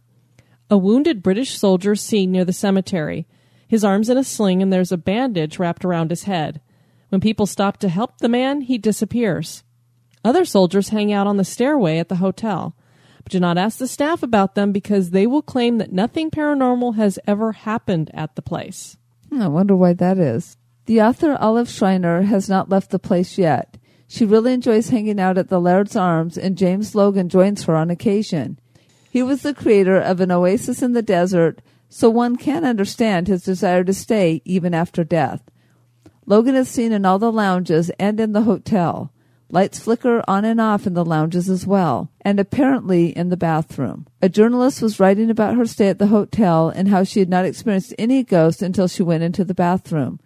A 0.71 0.79
wounded 0.79 1.23
British 1.23 1.59
soldier 1.59 1.97
seen 1.97 2.31
near 2.31 2.45
the 2.45 2.53
cemetery. 2.53 3.27
His 3.71 3.85
arm's 3.85 4.09
in 4.09 4.19
a 4.19 4.25
sling 4.25 4.63
and 4.63 4.73
there's 4.73 4.91
a 4.91 4.97
bandage 4.97 5.61
wrapped 5.61 5.85
around 5.85 6.11
his 6.11 6.25
head. 6.25 6.61
When 7.09 7.21
people 7.21 7.47
stop 7.47 7.77
to 7.79 7.89
help 7.89 8.19
the 8.19 8.29
man, 8.29 8.63
he 8.63 8.79
disappears. 8.79 9.63
Other 10.25 10.45
soldiers 10.45 10.89
hang 10.89 11.13
out 11.13 11.29
on 11.29 11.37
the 11.37 11.45
stairway 11.45 11.99
at 11.99 12.09
the 12.09 12.17
hotel. 12.17 12.75
But 13.23 13.31
do 13.31 13.39
not 13.39 13.59
ask 13.59 13.79
the 13.79 13.87
staff 13.87 14.25
about 14.25 14.57
them 14.57 14.73
because 14.73 15.11
they 15.11 15.25
will 15.25 15.41
claim 15.41 15.79
that 15.79 15.93
nothing 15.93 16.33
paranormal 16.33 16.97
has 16.97 17.21
ever 17.29 17.53
happened 17.53 18.11
at 18.13 18.35
the 18.35 18.43
place. 18.43 18.97
Hmm, 19.29 19.41
I 19.41 19.47
wonder 19.47 19.77
why 19.77 19.93
that 19.93 20.19
is. 20.19 20.57
The 20.87 21.03
author 21.03 21.37
Olive 21.39 21.71
Schreiner 21.71 22.23
has 22.23 22.49
not 22.49 22.71
left 22.71 22.91
the 22.91 22.99
place 22.99 23.39
yet. 23.39 23.77
She 24.09 24.25
really 24.25 24.53
enjoys 24.53 24.89
hanging 24.89 25.21
out 25.21 25.39
at 25.39 25.49
the 25.49 25.61
Laird's 25.61 25.95
Arms, 25.95 26.37
and 26.37 26.59
James 26.59 26.97
Logan 26.97 27.29
joins 27.29 27.63
her 27.67 27.77
on 27.77 27.89
occasion. 27.89 28.59
He 29.13 29.23
was 29.23 29.43
the 29.43 29.55
creator 29.55 30.01
of 30.01 30.21
an 30.21 30.33
oasis 30.33 30.83
in 30.83 30.93
the 30.93 31.03
desert, 31.03 31.63
so 31.91 32.09
one 32.09 32.37
can 32.37 32.65
understand 32.65 33.27
his 33.27 33.43
desire 33.43 33.85
to 33.85 33.93
stay 33.93 34.41
even 34.45 34.73
after 34.73 35.05
death. 35.05 35.43
Logan 36.25 36.55
is 36.55 36.69
seen 36.69 36.93
in 36.93 37.05
all 37.05 37.19
the 37.19 37.33
lounges 37.33 37.91
and 37.99 38.21
in 38.21 38.33
the 38.33 38.43
hotel. 38.43 39.13
Lights 39.51 39.81
flicker 39.81 40.23
on 40.29 40.45
and 40.45 40.61
off 40.61 40.87
in 40.87 40.95
the 40.95 41.05
lounges 41.05 41.51
as 41.51 41.67
well, 41.67 42.13
and 42.21 42.39
apparently 42.39 43.09
in 43.09 43.31
the 43.31 43.37
bathroom. 43.37 44.07
A 44.23 44.29
journalist 44.29 44.81
was 44.81 45.01
writing 45.01 45.29
about 45.29 45.57
her 45.57 45.67
stay 45.67 45.89
at 45.89 45.99
the 45.99 46.07
hotel 46.07 46.69
and 46.69 46.87
how 46.87 47.03
she 47.03 47.19
had 47.19 47.29
not 47.29 47.45
experienced 47.45 47.93
any 47.99 48.23
ghost 48.23 48.63
until 48.63 48.87
she 48.87 49.03
went 49.03 49.25
into 49.25 49.43
the 49.43 49.53
bathroom. 49.53 50.21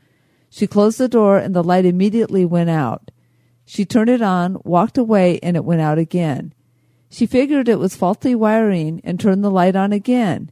She 0.50 0.66
closed 0.66 0.98
the 0.98 1.08
door 1.08 1.38
and 1.38 1.54
the 1.54 1.64
light 1.64 1.86
immediately 1.86 2.44
went 2.44 2.68
out. 2.68 3.10
She 3.64 3.86
turned 3.86 4.10
it 4.10 4.20
on, 4.20 4.58
walked 4.62 4.98
away, 4.98 5.40
and 5.42 5.56
it 5.56 5.64
went 5.64 5.80
out 5.80 5.96
again. 5.96 6.52
She 7.08 7.24
figured 7.24 7.66
it 7.66 7.78
was 7.78 7.96
faulty 7.96 8.34
wiring 8.34 9.00
and 9.04 9.18
turned 9.18 9.42
the 9.42 9.50
light 9.50 9.74
on 9.74 9.92
again. 9.94 10.50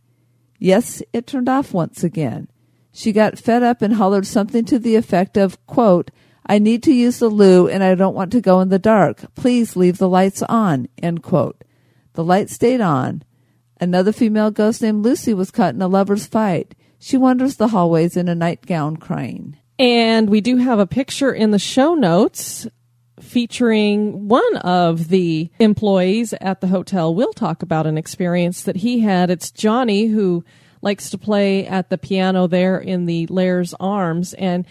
Yes, 0.63 1.03
it 1.13 1.27
turned 1.27 1.49
off 1.49 1.75
once 1.75 2.05
again. 2.05 2.47
She 2.93 3.11
got 3.11 3.37
fed 3.37 3.65
up 3.65 3.83
and 3.83 3.95
hollered 3.95 4.29
something 4.29 4.65
to 4.67 4.79
the 4.79 4.95
effect 4.95 5.37
of, 5.37 5.59
quote, 5.67 6.13
I 6.47 6.61
need 6.61 6.85
to 6.85 6.95
use 6.95 7.19
the 7.19 7.29
loo 7.29 7.67
and 7.67 7.83
I 7.83 7.97
don't 7.97 8.15
want 8.15 8.31
to 8.31 8.41
go 8.41 8.61
in 8.61 8.69
the 8.69 8.79
dark. 8.79 9.35
Please 9.35 9.75
leave 9.75 9.99
the 9.99 10.09
lights 10.09 10.41
on, 10.45 10.87
end 11.03 11.25
quote. 11.25 11.65
The 12.13 12.23
light 12.23 12.49
stayed 12.49 12.81
on. 12.81 13.25
Another 13.81 14.13
female 14.13 14.53
ghost 14.53 14.83
named 14.83 15.05
Lucy 15.05 15.35
was 15.35 15.51
caught 15.51 15.75
in 15.75 15.83
a 15.83 15.89
lover's 15.89 16.27
fight. 16.27 16.77
She 17.01 17.17
wanders 17.17 17.57
the 17.57 17.69
hallways 17.69 18.17
in 18.17 18.29
a 18.29 18.35
nightgown 18.37 18.99
crying. 18.99 19.57
And 19.81 20.31
we 20.31 20.41
do 20.41 20.59
have 20.59 20.79
a 20.79 20.87
picture 20.87 21.33
in 21.33 21.51
the 21.51 21.59
show 21.59 21.97
notes 21.97 22.69
featuring 23.23 24.29
one 24.29 24.57
of 24.59 25.09
the 25.09 25.51
employees 25.59 26.35
at 26.41 26.61
the 26.61 26.67
hotel. 26.67 27.15
We'll 27.15 27.33
talk 27.33 27.63
about 27.63 27.87
an 27.87 27.97
experience 27.97 28.63
that 28.65 28.77
he 28.77 29.01
had. 29.01 29.31
It's 29.31 29.51
Johnny 29.51 30.07
who 30.07 30.45
likes 30.83 31.11
to 31.11 31.19
play 31.19 31.67
at 31.67 31.89
the 31.89 31.99
piano 31.99 32.47
there 32.47 32.79
in 32.79 33.07
the 33.07 33.27
Laird's 33.29 33.75
Arms. 33.81 34.35
And 34.35 34.67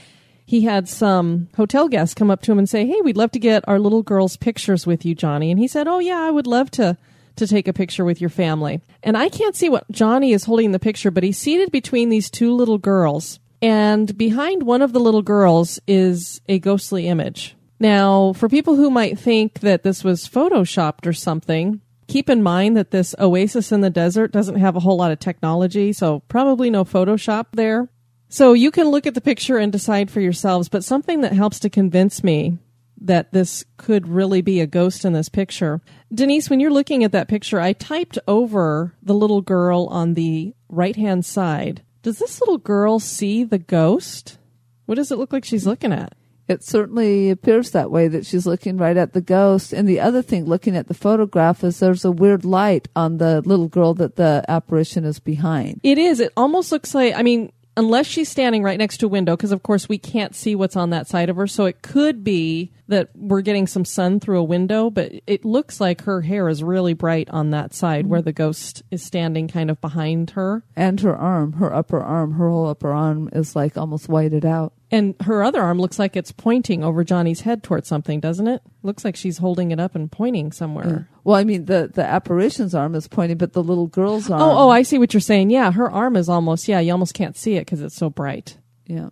he 0.46 0.62
had 0.62 0.90
some 0.90 1.48
hotel 1.56 1.88
guests 1.88 2.14
come 2.14 2.30
up 2.30 2.42
to 2.42 2.52
him 2.52 2.60
and 2.60 2.70
say, 2.70 2.86
Hey, 2.86 3.00
we'd 3.02 3.18
love 3.18 3.32
to 3.32 3.40
get 3.40 3.64
our 3.68 3.80
little 3.80 4.04
girl's 4.04 4.38
pictures 4.38 4.86
with 4.86 5.06
you, 5.06 5.16
Johnny. 5.16 5.50
And 5.50 5.60
he 5.60 5.68
said, 5.68 5.88
Oh, 5.88 6.00
yeah, 6.00 6.20
I 6.20 6.30
would 6.30 6.48
love 6.48 6.70
to. 6.72 6.98
To 7.38 7.48
take 7.48 7.70
a 7.70 7.74
picture 7.74 8.04
with 8.04 8.20
your 8.20 8.30
family. 8.30 8.82
And 9.02 9.18
I 9.18 9.30
can't 9.30 9.56
see 9.56 9.70
what 9.70 9.90
Johnny 9.90 10.34
is 10.34 10.44
holding 10.44 10.74
the 10.74 10.80
picture, 10.80 11.10
but 11.10 11.24
he's 11.24 11.38
seated 11.38 11.72
between 11.72 12.10
these 12.10 12.30
two 12.30 12.54
little 12.54 12.78
girls. 12.78 13.40
And 13.62 14.16
behind 14.18 14.64
one 14.64 14.82
of 14.82 14.92
the 14.92 15.00
little 15.00 15.22
girls 15.22 15.80
is 15.88 16.42
a 16.50 16.60
ghostly 16.60 17.08
image. 17.08 17.56
Now, 17.82 18.34
for 18.34 18.48
people 18.48 18.76
who 18.76 18.91
might 18.91 19.17
think 19.17 19.62
that 19.62 19.82
this 19.82 20.04
was 20.04 20.30
photoshopped 20.30 21.08
or 21.08 21.13
something, 21.13 21.82
keep 22.08 22.30
in 22.30 22.44
mind 22.44 22.78
that 22.78 22.91
this 22.91 23.15
oasis 23.17 23.72
in 23.72 23.82
the 23.82 23.89
desert 23.89 24.32
doesn't 24.32 24.60
have 24.60 24.76
a 24.76 24.82
whole 24.82 24.98
lot 24.98 25.12
of 25.12 25.17
technology, 25.17 25.91
so 25.91 26.20
probably 26.28 26.70
no 26.70 26.86
Photoshop 26.86 27.48
there. 27.54 27.89
So 28.30 28.54
you 28.54 28.70
can 28.70 28.89
look 28.89 29.08
at 29.08 29.15
the 29.15 29.20
picture 29.20 29.58
and 29.58 29.72
decide 29.72 30.12
for 30.12 30.22
yourselves, 30.22 30.70
but 30.70 30.84
something 30.84 31.22
that 31.22 31.34
helps 31.34 31.60
to 31.62 31.72
convince 31.72 32.24
me 32.24 32.60
that 33.02 33.34
this 33.34 33.65
could 33.78 34.08
really 34.08 34.44
be 34.44 34.62
a 34.62 34.67
ghost 34.67 35.04
in 35.04 35.13
this 35.13 35.28
picture. 35.28 35.82
Denise, 36.13 36.52
when 36.52 36.60
you're 36.60 36.70
looking 36.70 37.04
at 37.04 37.12
that 37.13 37.28
picture, 37.28 37.60
I 37.60 37.74
typed 37.74 38.20
over 38.28 38.94
the 39.02 39.15
little 39.15 39.41
girl 39.41 39.88
on 39.88 40.13
the 40.13 40.54
right 40.70 40.96
hand 40.96 41.26
side. 41.26 41.82
Does 42.04 42.20
this 42.20 42.41
little 42.41 42.60
girl 42.60 43.00
see 43.00 43.44
the 43.44 43.58
ghost? 43.58 44.38
What 44.86 44.96
does 44.96 45.12
it 45.12 45.17
look 45.17 45.34
like 45.34 45.46
she's 45.46 45.65
looking 45.65 45.91
at? 45.91 46.13
It 46.52 46.64
certainly 46.64 47.30
appears 47.30 47.72
that 47.72 47.90
way 47.90 48.08
that 48.08 48.26
she's 48.26 48.46
looking 48.46 48.78
right 48.78 48.98
at 48.98 49.14
the 49.14 49.22
ghost. 49.22 49.74
And 49.74 49.88
the 49.88 50.00
other 50.00 50.22
thing, 50.22 50.46
looking 50.46 50.76
at 50.76 50.88
the 50.88 50.94
photograph, 50.94 51.64
is 51.64 51.80
there's 51.80 52.06
a 52.06 52.12
weird 52.12 52.46
light 52.46 52.88
on 52.96 53.18
the 53.18 53.42
little 53.42 53.68
girl 53.68 53.94
that 53.96 54.18
the 54.18 54.46
apparition 54.48 55.06
is 55.06 55.20
behind. 55.20 55.80
It 55.84 55.98
is. 55.98 56.20
It 56.20 56.34
almost 56.38 56.72
looks 56.72 56.94
like, 56.94 57.16
I 57.16 57.24
mean, 57.24 57.52
unless 57.78 58.06
she's 58.06 58.30
standing 58.30 58.64
right 58.64 58.78
next 58.78 58.98
to 58.98 59.06
a 59.06 59.10
window, 59.10 59.36
because 59.36 59.52
of 59.52 59.64
course 59.64 59.88
we 59.88 59.98
can't 59.98 60.36
see 60.36 60.56
what's 60.56 60.76
on 60.76 60.90
that 60.90 61.08
side 61.08 61.30
of 61.30 61.36
her. 61.38 61.48
So 61.48 61.66
it 61.66 61.82
could 61.82 62.24
be 62.24 62.72
that 62.88 63.10
we're 63.16 63.42
getting 63.42 63.68
some 63.68 63.86
sun 63.86 64.20
through 64.20 64.40
a 64.40 64.44
window, 64.44 64.90
but 64.90 65.12
it 65.26 65.46
looks 65.46 65.80
like 65.80 66.02
her 66.02 66.22
hair 66.22 66.50
is 66.50 66.64
really 66.64 66.94
bright 66.94 67.30
on 67.30 67.52
that 67.52 67.74
side 67.74 68.08
where 68.08 68.22
the 68.22 68.34
ghost 68.34 68.84
is 68.92 69.02
standing 69.02 69.48
kind 69.48 69.72
of 69.72 69.80
behind 69.80 70.32
her. 70.32 70.64
And 70.76 71.00
her 71.00 71.16
arm, 71.16 71.54
her 71.54 71.74
upper 71.74 72.02
arm, 72.02 72.34
her 72.34 72.50
whole 72.50 72.68
upper 72.68 72.92
arm 72.92 73.30
is 73.32 73.56
like 73.56 73.78
almost 73.78 74.10
whited 74.10 74.46
out. 74.46 74.74
And 74.93 75.15
her 75.21 75.41
other 75.41 75.62
arm 75.62 75.80
looks 75.80 75.97
like 75.97 76.17
it's 76.17 76.34
pointing 76.34 76.84
over 76.84 77.06
Johnny's 77.06 77.41
head 77.41 77.63
towards 77.63 77.88
something, 77.88 78.19
doesn't 78.19 78.47
it? 78.47 78.62
Looks 78.84 79.06
like 79.06 79.15
she's 79.15 79.38
holding 79.38 79.71
it 79.71 79.80
up 79.80 79.95
and 79.95 80.12
pointing 80.12 80.51
somewhere. 80.51 81.08
Well, 81.23 81.38
I 81.38 81.45
mean, 81.45 81.65
the, 81.65 81.89
the 81.93 82.04
apparition's 82.04 82.75
arm 82.75 82.93
is 82.95 83.08
pointing, 83.08 83.38
but 83.38 83.54
the 83.54 83.63
little 83.63 83.88
girl's 83.88 84.30
arm. 84.30 84.41
Oh, 84.41 84.65
oh, 84.65 84.69
I 84.69 84.82
see 84.82 84.97
what 84.97 85.13
you're 85.13 85.21
saying. 85.21 85.49
Yeah, 85.49 85.71
her 85.71 85.89
arm 85.89 86.17
is 86.17 86.27
almost, 86.27 86.67
yeah, 86.67 86.82
you 86.82 86.91
almost 86.91 87.13
can't 87.13 87.38
see 87.38 87.56
it 87.56 87.62
because 87.62 87.82
it's 87.82 87.95
so 87.95 88.10
bright. 88.10 88.58
Yeah. 88.86 89.12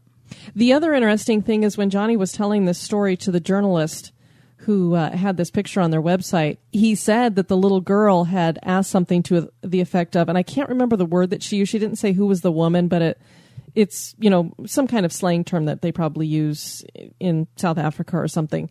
The 0.53 0.73
other 0.73 0.93
interesting 0.93 1.41
thing 1.41 1.63
is 1.63 1.77
when 1.77 1.89
Johnny 1.89 2.17
was 2.17 2.33
telling 2.33 2.65
this 2.65 2.77
story 2.77 3.15
to 3.17 3.31
the 3.31 3.39
journalist 3.39 4.11
who 4.57 4.95
uh, 4.95 5.15
had 5.15 5.37
this 5.37 5.49
picture 5.49 5.79
on 5.79 5.91
their 5.91 6.01
website, 6.01 6.57
he 6.71 6.93
said 6.93 7.35
that 7.35 7.47
the 7.47 7.55
little 7.55 7.79
girl 7.79 8.25
had 8.25 8.59
asked 8.63 8.91
something 8.91 9.23
to 9.23 9.49
the 9.61 9.79
effect 9.79 10.17
of, 10.17 10.27
and 10.27 10.37
I 10.37 10.43
can't 10.43 10.67
remember 10.67 10.97
the 10.97 11.05
word 11.05 11.29
that 11.29 11.41
she 11.41 11.55
used. 11.55 11.71
She 11.71 11.79
didn't 11.79 11.97
say 11.99 12.11
who 12.11 12.27
was 12.27 12.41
the 12.41 12.51
woman, 12.51 12.89
but 12.89 13.01
it 13.01 13.21
it's 13.79 14.13
you 14.19 14.29
know 14.29 14.53
some 14.65 14.87
kind 14.87 15.05
of 15.05 15.13
slang 15.13 15.43
term 15.43 15.65
that 15.65 15.81
they 15.81 15.91
probably 15.91 16.27
use 16.27 16.83
in 17.19 17.47
South 17.55 17.77
Africa 17.77 18.17
or 18.17 18.27
something. 18.27 18.69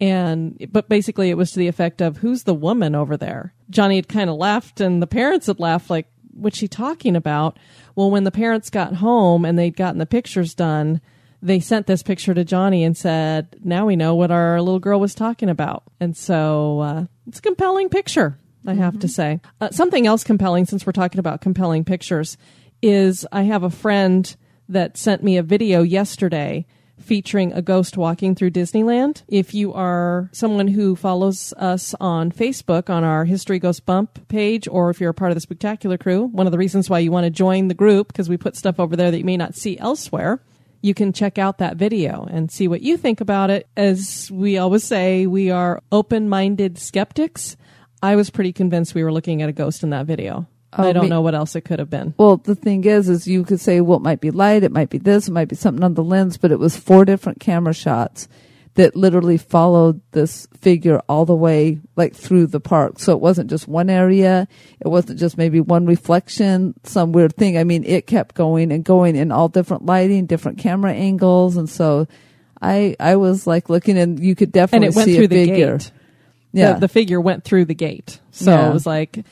And 0.00 0.68
but 0.72 0.88
basically 0.88 1.30
it 1.30 1.36
was 1.36 1.52
to 1.52 1.60
the 1.60 1.68
effect 1.68 2.02
of 2.02 2.16
who's 2.16 2.42
the 2.42 2.54
woman 2.54 2.94
over 2.94 3.16
there? 3.16 3.54
Johnny 3.70 3.96
had 3.96 4.08
kind 4.08 4.28
of 4.28 4.36
laughed 4.36 4.80
and 4.80 5.00
the 5.00 5.06
parents 5.06 5.46
had 5.46 5.60
laughed 5.60 5.88
like 5.88 6.08
what's 6.32 6.58
she 6.58 6.66
talking 6.66 7.14
about? 7.14 7.58
Well, 7.94 8.10
when 8.10 8.24
the 8.24 8.32
parents 8.32 8.70
got 8.70 8.96
home 8.96 9.44
and 9.44 9.56
they'd 9.56 9.76
gotten 9.76 9.98
the 9.98 10.06
pictures 10.06 10.52
done, 10.52 11.00
they 11.40 11.60
sent 11.60 11.86
this 11.86 12.02
picture 12.02 12.34
to 12.34 12.44
Johnny 12.44 12.82
and 12.82 12.96
said, 12.96 13.54
"Now 13.62 13.86
we 13.86 13.94
know 13.94 14.16
what 14.16 14.32
our 14.32 14.60
little 14.60 14.80
girl 14.80 14.98
was 14.98 15.14
talking 15.14 15.48
about." 15.48 15.84
And 16.00 16.16
so 16.16 16.80
uh, 16.80 17.04
it's 17.28 17.38
a 17.38 17.42
compelling 17.42 17.88
picture, 17.88 18.36
I 18.66 18.74
have 18.74 18.98
to 18.98 19.08
say. 19.08 19.40
Uh, 19.60 19.70
something 19.70 20.08
else 20.08 20.24
compelling, 20.24 20.64
since 20.66 20.84
we're 20.84 20.92
talking 20.92 21.20
about 21.20 21.40
compelling 21.40 21.84
pictures, 21.84 22.36
is 22.84 23.26
I 23.32 23.44
have 23.44 23.62
a 23.62 23.70
friend 23.70 24.36
that 24.68 24.98
sent 24.98 25.22
me 25.22 25.38
a 25.38 25.42
video 25.42 25.82
yesterday 25.82 26.66
featuring 27.00 27.50
a 27.52 27.62
ghost 27.62 27.96
walking 27.96 28.34
through 28.34 28.50
Disneyland. 28.50 29.22
If 29.26 29.54
you 29.54 29.72
are 29.72 30.28
someone 30.32 30.68
who 30.68 30.94
follows 30.94 31.54
us 31.56 31.94
on 31.98 32.30
Facebook 32.30 32.90
on 32.90 33.02
our 33.02 33.24
History 33.24 33.58
Goes 33.58 33.80
Bump 33.80 34.28
page, 34.28 34.68
or 34.68 34.90
if 34.90 35.00
you're 35.00 35.10
a 35.10 35.14
part 35.14 35.32
of 35.32 35.40
the 35.40 35.46
Spooktacular 35.46 35.98
Crew, 35.98 36.26
one 36.26 36.46
of 36.46 36.52
the 36.52 36.58
reasons 36.58 36.90
why 36.90 36.98
you 36.98 37.10
want 37.10 37.24
to 37.24 37.30
join 37.30 37.68
the 37.68 37.74
group, 37.74 38.08
because 38.08 38.28
we 38.28 38.36
put 38.36 38.54
stuff 38.54 38.78
over 38.78 38.96
there 38.96 39.10
that 39.10 39.18
you 39.18 39.24
may 39.24 39.38
not 39.38 39.54
see 39.54 39.78
elsewhere, 39.78 40.40
you 40.82 40.92
can 40.92 41.14
check 41.14 41.38
out 41.38 41.56
that 41.58 41.76
video 41.76 42.28
and 42.30 42.52
see 42.52 42.68
what 42.68 42.82
you 42.82 42.98
think 42.98 43.22
about 43.22 43.48
it. 43.48 43.66
As 43.78 44.30
we 44.30 44.58
always 44.58 44.84
say, 44.84 45.26
we 45.26 45.50
are 45.50 45.82
open 45.90 46.28
minded 46.28 46.78
skeptics. 46.78 47.56
I 48.02 48.16
was 48.16 48.28
pretty 48.28 48.52
convinced 48.52 48.94
we 48.94 49.02
were 49.02 49.12
looking 49.12 49.40
at 49.40 49.48
a 49.48 49.52
ghost 49.52 49.82
in 49.82 49.90
that 49.90 50.04
video. 50.04 50.46
Oh, 50.76 50.88
I 50.88 50.92
don't 50.92 51.08
know 51.08 51.20
what 51.20 51.34
else 51.34 51.54
it 51.56 51.62
could 51.62 51.78
have 51.78 51.90
been. 51.90 52.14
Well, 52.18 52.36
the 52.38 52.54
thing 52.54 52.84
is, 52.84 53.08
is 53.08 53.26
you 53.28 53.44
could 53.44 53.60
say, 53.60 53.80
well, 53.80 53.98
it 53.98 54.02
might 54.02 54.20
be 54.20 54.30
light, 54.30 54.62
it 54.62 54.72
might 54.72 54.90
be 54.90 54.98
this, 54.98 55.28
it 55.28 55.32
might 55.32 55.48
be 55.48 55.56
something 55.56 55.84
on 55.84 55.94
the 55.94 56.04
lens, 56.04 56.36
but 56.36 56.50
it 56.52 56.58
was 56.58 56.76
four 56.76 57.04
different 57.04 57.40
camera 57.40 57.72
shots 57.74 58.28
that 58.74 58.96
literally 58.96 59.36
followed 59.36 60.00
this 60.10 60.48
figure 60.60 61.00
all 61.08 61.24
the 61.24 61.34
way, 61.34 61.78
like 61.94 62.12
through 62.12 62.48
the 62.48 62.58
park. 62.58 62.98
So 62.98 63.12
it 63.12 63.20
wasn't 63.20 63.48
just 63.48 63.68
one 63.68 63.88
area. 63.88 64.48
It 64.80 64.88
wasn't 64.88 65.20
just 65.20 65.38
maybe 65.38 65.60
one 65.60 65.86
reflection, 65.86 66.74
some 66.82 67.12
weird 67.12 67.36
thing. 67.36 67.56
I 67.56 67.62
mean, 67.62 67.84
it 67.84 68.08
kept 68.08 68.34
going 68.34 68.72
and 68.72 68.82
going 68.84 69.14
in 69.14 69.30
all 69.30 69.48
different 69.48 69.86
lighting, 69.86 70.26
different 70.26 70.58
camera 70.58 70.92
angles. 70.92 71.56
And 71.56 71.70
so 71.70 72.08
I, 72.60 72.96
I 72.98 73.14
was 73.14 73.46
like 73.46 73.68
looking 73.70 73.96
and 73.96 74.18
you 74.18 74.34
could 74.34 74.48
And 74.48 74.52
definitely 74.54 74.88
it 74.88 74.96
went 74.96 75.06
see 75.06 75.14
through 75.14 75.24
a 75.26 75.28
the 75.28 75.46
figure. 75.46 75.78
gate. 75.78 75.92
Yeah. 76.52 76.72
The, 76.74 76.80
the 76.80 76.88
figure 76.88 77.20
went 77.20 77.44
through 77.44 77.66
the 77.66 77.74
gate. 77.76 78.18
So 78.32 78.50
Yeah. 78.50 78.70
it 78.70 78.72
was 78.72 78.86
like, 78.86 79.24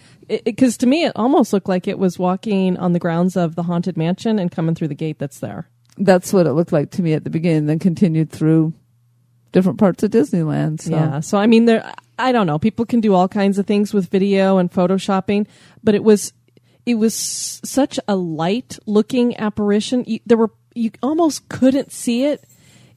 because 0.44 0.76
to 0.78 0.86
me, 0.86 1.04
it 1.04 1.12
almost 1.16 1.52
looked 1.52 1.68
like 1.68 1.88
it 1.88 1.98
was 1.98 2.18
walking 2.18 2.76
on 2.76 2.92
the 2.92 2.98
grounds 2.98 3.36
of 3.36 3.54
the 3.54 3.62
haunted 3.62 3.96
mansion 3.96 4.38
and 4.38 4.50
coming 4.50 4.74
through 4.74 4.88
the 4.88 4.94
gate 4.94 5.18
that's 5.18 5.40
there. 5.40 5.68
That's 5.98 6.32
what 6.32 6.46
it 6.46 6.52
looked 6.52 6.72
like 6.72 6.90
to 6.92 7.02
me 7.02 7.12
at 7.12 7.24
the 7.24 7.30
beginning, 7.30 7.66
then 7.66 7.78
continued 7.78 8.30
through 8.30 8.72
different 9.52 9.78
parts 9.78 10.02
of 10.02 10.10
Disneyland. 10.10 10.80
So. 10.80 10.90
Yeah. 10.90 11.20
So 11.20 11.38
I 11.38 11.46
mean, 11.46 11.66
there. 11.66 11.92
I 12.18 12.32
don't 12.32 12.46
know. 12.46 12.58
People 12.58 12.86
can 12.86 13.00
do 13.00 13.14
all 13.14 13.28
kinds 13.28 13.58
of 13.58 13.66
things 13.66 13.92
with 13.92 14.08
video 14.08 14.58
and 14.58 14.70
photoshopping, 14.70 15.46
but 15.82 15.94
it 15.94 16.02
was 16.02 16.32
it 16.86 16.96
was 16.96 17.14
such 17.14 17.98
a 18.08 18.16
light 18.16 18.78
looking 18.86 19.36
apparition. 19.36 20.04
You, 20.06 20.20
there 20.26 20.38
were 20.38 20.50
you 20.74 20.90
almost 21.02 21.48
couldn't 21.48 21.92
see 21.92 22.24
it. 22.24 22.44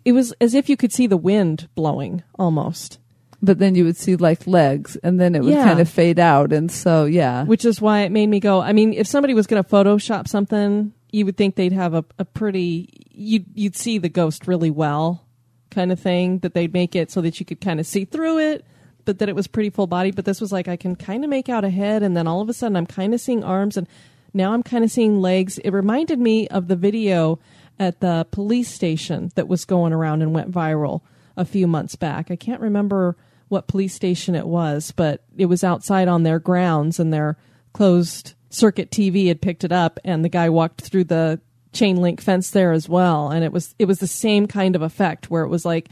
It 0.03 0.13
was 0.13 0.33
as 0.39 0.53
if 0.53 0.69
you 0.69 0.77
could 0.77 0.93
see 0.93 1.07
the 1.07 1.17
wind 1.17 1.67
blowing 1.75 2.23
almost. 2.35 2.99
But 3.41 3.59
then 3.59 3.75
you 3.75 3.83
would 3.83 3.97
see 3.97 4.15
like 4.15 4.47
legs 4.47 4.95
and 5.03 5.19
then 5.19 5.35
it 5.35 5.43
would 5.43 5.53
Yeah. 5.53 5.65
kind 5.65 5.79
of 5.79 5.87
fade 5.89 6.19
out. 6.19 6.51
And 6.53 6.71
so, 6.71 7.05
yeah. 7.05 7.43
which 7.45 7.65
is 7.65 7.79
why 7.81 8.01
it 8.01 8.11
made 8.11 8.27
me 8.27 8.39
go. 8.39 8.61
I 8.61 8.73
mean, 8.73 8.93
if 8.93 9.07
somebody 9.07 9.33
was 9.33 9.45
going 9.47 9.61
to 9.63 9.69
Photoshop 9.69 10.27
something, 10.27 10.93
you 11.11 11.25
would 11.25 11.37
think 11.37 11.55
they'd 11.55 11.71
have 11.73 11.93
a, 11.93 12.03
a 12.17 12.25
pretty 12.25 12.89
you'd 13.11 13.45
you'd 13.53 13.75
see 13.75 13.97
the 13.97 14.09
ghost 14.09 14.47
really 14.47 14.71
well, 14.71 15.25
kind 15.71 15.91
of 15.91 15.99
thing. 15.99 16.39
That 16.39 16.53
they'd 16.53 16.73
make 16.73 16.95
it 16.95 17.11
so 17.11 17.21
that 17.21 17.39
you 17.39 17.45
could 17.45 17.61
kind 17.61 17.79
of 17.79 17.85
see 17.85 18.03
through 18.05 18.39
it, 18.39 18.65
but 19.05 19.19
that 19.19 19.29
it 19.29 19.35
was 19.35 19.47
pretty 19.47 19.69
full 19.69 19.87
body. 19.87 20.11
But 20.11 20.25
this 20.25 20.41
was 20.41 20.51
like 20.51 20.67
I 20.67 20.75
can 20.75 20.95
kind 20.95 21.23
of 21.23 21.29
make 21.29 21.47
out 21.49 21.63
a 21.63 21.69
head, 21.69 22.03
and 22.03 22.17
then 22.17 22.27
all 22.27 22.41
of 22.41 22.49
a 22.49 22.53
sudden 22.53 22.75
I'm 22.75 22.85
kind 22.87 23.13
of 23.13 23.21
seeing 23.21 23.43
arms, 23.43 23.77
and 23.77 23.87
now 24.33 24.53
I'm 24.53 24.63
kind 24.63 24.83
of 24.83 24.91
seeing 24.91 25.21
legs. 25.21 25.57
It 25.59 25.69
reminded 25.71 26.19
me 26.19 26.47
of 26.49 26.67
the 26.67 26.75
video 26.75 27.39
at 27.79 27.99
the 28.01 28.25
police 28.31 28.69
station 28.73 29.31
that 29.35 29.47
was 29.47 29.63
going 29.65 29.93
around 29.93 30.21
and 30.21 30.33
went 30.33 30.51
viral 30.51 31.01
a 31.37 31.45
few 31.45 31.67
months 31.67 31.95
back. 31.95 32.31
I 32.31 32.35
can't 32.35 32.61
remember 32.61 33.15
what 33.47 33.67
police 33.67 33.93
station 33.93 34.35
it 34.35 34.47
was, 34.47 34.91
but 34.91 35.23
it 35.37 35.45
was 35.45 35.63
outside 35.63 36.07
on 36.07 36.23
their 36.23 36.39
grounds 36.39 36.99
and 36.99 37.13
their 37.13 37.37
closed 37.73 38.33
circuit 38.49 38.89
TV 38.89 39.27
had 39.27 39.41
picked 39.41 39.63
it 39.63 39.71
up 39.71 39.99
and 40.03 40.23
the 40.23 40.29
guy 40.29 40.49
walked 40.49 40.81
through 40.81 41.03
the 41.03 41.39
chain 41.73 41.97
link 41.97 42.21
fence 42.21 42.51
there 42.51 42.71
as 42.71 42.87
well. 42.87 43.29
And 43.29 43.43
it 43.43 43.51
was 43.51 43.75
it 43.77 43.85
was 43.85 43.99
the 43.99 44.07
same 44.07 44.47
kind 44.47 44.75
of 44.75 44.81
effect 44.81 45.29
where 45.29 45.43
it 45.43 45.49
was 45.49 45.65
like 45.65 45.89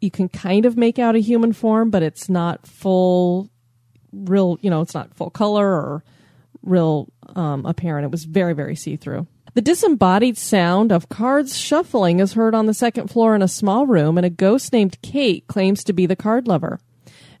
you 0.00 0.10
can 0.10 0.28
kind 0.28 0.66
of 0.66 0.76
make 0.76 0.98
out 0.98 1.16
a 1.16 1.20
human 1.20 1.52
form 1.52 1.90
but 1.90 2.04
it's 2.04 2.28
not 2.28 2.66
full 2.66 3.50
real 4.12 4.58
you 4.60 4.70
know 4.70 4.80
it's 4.80 4.94
not 4.94 5.12
full 5.14 5.30
color 5.30 5.66
or 5.66 6.04
real 6.62 7.08
um, 7.34 7.66
apparent. 7.66 8.04
It 8.04 8.10
was 8.10 8.24
very 8.24 8.52
very 8.52 8.76
see-through 8.76 9.26
the 9.54 9.62
disembodied 9.62 10.36
sound 10.36 10.92
of 10.92 11.08
cards 11.08 11.56
shuffling 11.56 12.20
is 12.20 12.34
heard 12.34 12.54
on 12.54 12.66
the 12.66 12.74
second 12.74 13.08
floor 13.08 13.34
in 13.34 13.42
a 13.42 13.48
small 13.48 13.86
room, 13.86 14.16
and 14.16 14.24
a 14.24 14.30
ghost 14.30 14.72
named 14.72 15.00
Kate 15.02 15.46
claims 15.46 15.82
to 15.84 15.92
be 15.92 16.06
the 16.06 16.16
card 16.16 16.46
lover. 16.46 16.80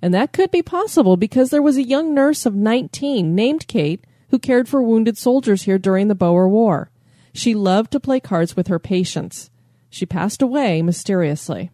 And 0.00 0.14
that 0.14 0.32
could 0.32 0.50
be 0.50 0.62
possible 0.62 1.16
because 1.16 1.50
there 1.50 1.62
was 1.62 1.76
a 1.76 1.82
young 1.82 2.14
nurse 2.14 2.46
of 2.46 2.54
19 2.54 3.34
named 3.34 3.66
Kate 3.66 4.04
who 4.30 4.38
cared 4.38 4.68
for 4.68 4.82
wounded 4.82 5.18
soldiers 5.18 5.62
here 5.62 5.78
during 5.78 6.08
the 6.08 6.14
Boer 6.14 6.48
War. 6.48 6.90
She 7.32 7.54
loved 7.54 7.92
to 7.92 8.00
play 8.00 8.20
cards 8.20 8.56
with 8.56 8.68
her 8.68 8.78
patients. 8.78 9.50
She 9.90 10.06
passed 10.06 10.42
away 10.42 10.82
mysteriously. 10.82 11.70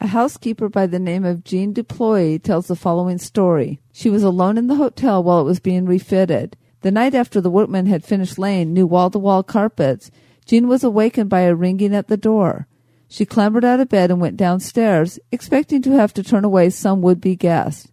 A 0.00 0.08
housekeeper 0.08 0.68
by 0.68 0.86
the 0.86 0.98
name 0.98 1.24
of 1.24 1.44
Jean 1.44 1.72
Duploy 1.72 2.42
tells 2.42 2.66
the 2.66 2.76
following 2.76 3.18
story. 3.18 3.80
She 3.92 4.10
was 4.10 4.22
alone 4.22 4.58
in 4.58 4.66
the 4.66 4.74
hotel 4.74 5.22
while 5.22 5.40
it 5.40 5.44
was 5.44 5.60
being 5.60 5.86
refitted. 5.86 6.56
The 6.84 6.92
night 6.92 7.14
after 7.14 7.40
the 7.40 7.48
workmen 7.48 7.86
had 7.86 8.04
finished 8.04 8.38
laying 8.38 8.74
new 8.74 8.86
wall 8.86 9.08
to 9.08 9.18
wall 9.18 9.42
carpets, 9.42 10.10
Jean 10.44 10.68
was 10.68 10.84
awakened 10.84 11.30
by 11.30 11.40
a 11.40 11.54
ringing 11.54 11.94
at 11.94 12.08
the 12.08 12.18
door. 12.18 12.66
She 13.08 13.24
clambered 13.24 13.64
out 13.64 13.80
of 13.80 13.88
bed 13.88 14.10
and 14.10 14.20
went 14.20 14.36
downstairs, 14.36 15.18
expecting 15.32 15.80
to 15.80 15.92
have 15.92 16.12
to 16.12 16.22
turn 16.22 16.44
away 16.44 16.68
some 16.68 17.00
would 17.00 17.22
be 17.22 17.36
guest. 17.36 17.90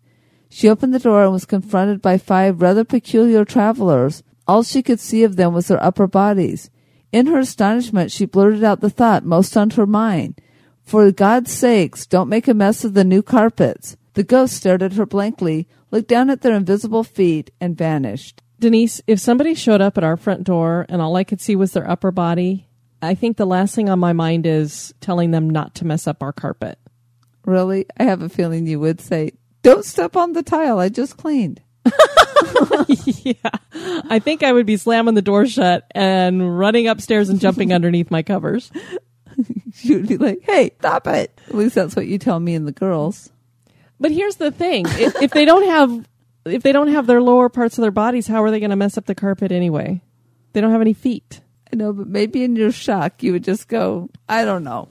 She 0.50 0.68
opened 0.68 0.94
the 0.94 1.00
door 1.00 1.24
and 1.24 1.32
was 1.32 1.46
confronted 1.46 2.02
by 2.02 2.18
five 2.18 2.62
rather 2.62 2.84
peculiar 2.84 3.46
travelers. 3.46 4.24
All 4.46 4.62
she 4.62 4.84
could 4.84 5.00
see 5.00 5.24
of 5.24 5.38
them 5.38 5.54
was 5.54 5.70
their 5.70 5.82
upper 5.82 6.06
bodies. 6.06 6.70
In 7.14 7.28
her 7.28 7.40
astonishment, 7.40 8.12
she 8.12 8.26
blurted 8.26 8.62
out 8.62 8.82
the 8.82 8.90
thought 8.90 9.24
most 9.24 9.56
on 9.56 9.70
her 9.70 9.88
mind. 9.88 10.42
For 10.84 11.10
God's 11.14 11.54
sakes, 11.54 12.06
don't 12.06 12.28
make 12.28 12.50
a 12.50 12.54
mess 12.54 12.84
of 12.84 12.94
the 12.94 13.06
new 13.06 13.22
carpets. 13.22 13.96
The 14.16 14.26
ghost 14.26 14.54
stared 14.54 14.84
at 14.84 14.96
her 14.96 15.06
blankly, 15.06 15.70
looked 15.92 16.10
down 16.10 16.30
at 16.30 16.42
their 16.42 16.56
invisible 16.58 17.06
feet, 17.06 17.52
and 17.62 17.78
vanished. 17.78 18.42
Denise, 18.62 19.02
if 19.08 19.20
somebody 19.20 19.56
showed 19.56 19.82
up 19.82 19.98
at 19.98 20.04
our 20.04 20.16
front 20.16 20.44
door 20.44 20.86
and 20.88 21.02
all 21.02 21.16
I 21.16 21.24
could 21.24 21.42
see 21.42 21.56
was 21.56 21.74
their 21.74 21.90
upper 21.90 22.12
body, 22.12 22.68
I 23.02 23.16
think 23.16 23.36
the 23.36 23.46
last 23.46 23.74
thing 23.74 23.90
on 23.90 24.00
my 24.00 24.14
mind 24.14 24.46
is 24.46 24.94
telling 25.02 25.32
them 25.32 25.50
not 25.50 25.74
to 25.76 25.86
mess 25.86 26.06
up 26.06 26.22
our 26.22 26.32
carpet. 26.32 26.78
Really? 27.44 27.88
I 27.98 28.04
have 28.04 28.22
a 28.22 28.30
feeling 28.30 28.68
you 28.68 28.80
would 28.80 29.02
say, 29.02 29.32
Don't 29.64 29.84
step 29.84 30.16
on 30.16 30.34
the 30.34 30.44
tile 30.44 30.78
I 30.78 30.90
just 30.90 31.18
cleaned. 31.18 31.62
yeah. 33.06 33.34
I 33.74 34.20
think 34.24 34.44
I 34.44 34.54
would 34.54 34.68
be 34.68 34.78
slamming 34.78 35.16
the 35.16 35.24
door 35.24 35.48
shut 35.48 35.88
and 35.92 36.58
running 36.60 36.88
upstairs 36.88 37.30
and 37.30 37.42
jumping 37.42 37.74
underneath 37.74 38.12
my 38.12 38.22
covers. 38.22 38.72
You 39.80 39.98
would 39.98 40.08
be 40.08 40.18
like, 40.18 40.42
Hey, 40.44 40.72
stop 40.78 41.08
it. 41.08 41.42
At 41.48 41.56
least 41.56 41.74
that's 41.74 41.96
what 41.96 42.06
you 42.06 42.20
tell 42.20 42.40
me 42.40 42.54
and 42.54 42.68
the 42.68 42.72
girls. 42.72 43.32
But 44.02 44.12
here's 44.12 44.38
the 44.38 44.52
thing: 44.52 44.86
if, 44.88 45.22
if 45.22 45.32
they 45.32 45.46
don't 45.46 45.68
have 45.68 46.10
if 46.46 46.64
they 46.64 46.72
don't 46.72 46.88
have 46.90 47.08
their 47.08 47.22
lower 47.22 47.50
parts 47.50 47.78
of 47.78 47.82
their 47.82 47.92
bodies, 47.92 48.28
how 48.28 48.44
are 48.44 48.52
they 48.52 48.60
going 48.60 48.72
to 48.72 48.76
mess 48.76 48.98
up 48.98 49.06
the 49.06 49.16
carpet 49.16 49.52
anyway? 49.52 50.02
They 50.54 50.62
don't 50.62 50.72
have 50.72 50.82
any 50.82 50.94
feet. 50.94 51.42
I 51.72 51.76
know, 51.76 51.94
but 51.94 52.08
maybe 52.08 52.44
in 52.44 52.56
your 52.56 52.72
shock, 52.72 53.24
you 53.24 53.32
would 53.32 53.44
just 53.44 53.68
go, 53.68 54.10
I 54.28 54.44
don't 54.44 54.64
know. 54.64 54.88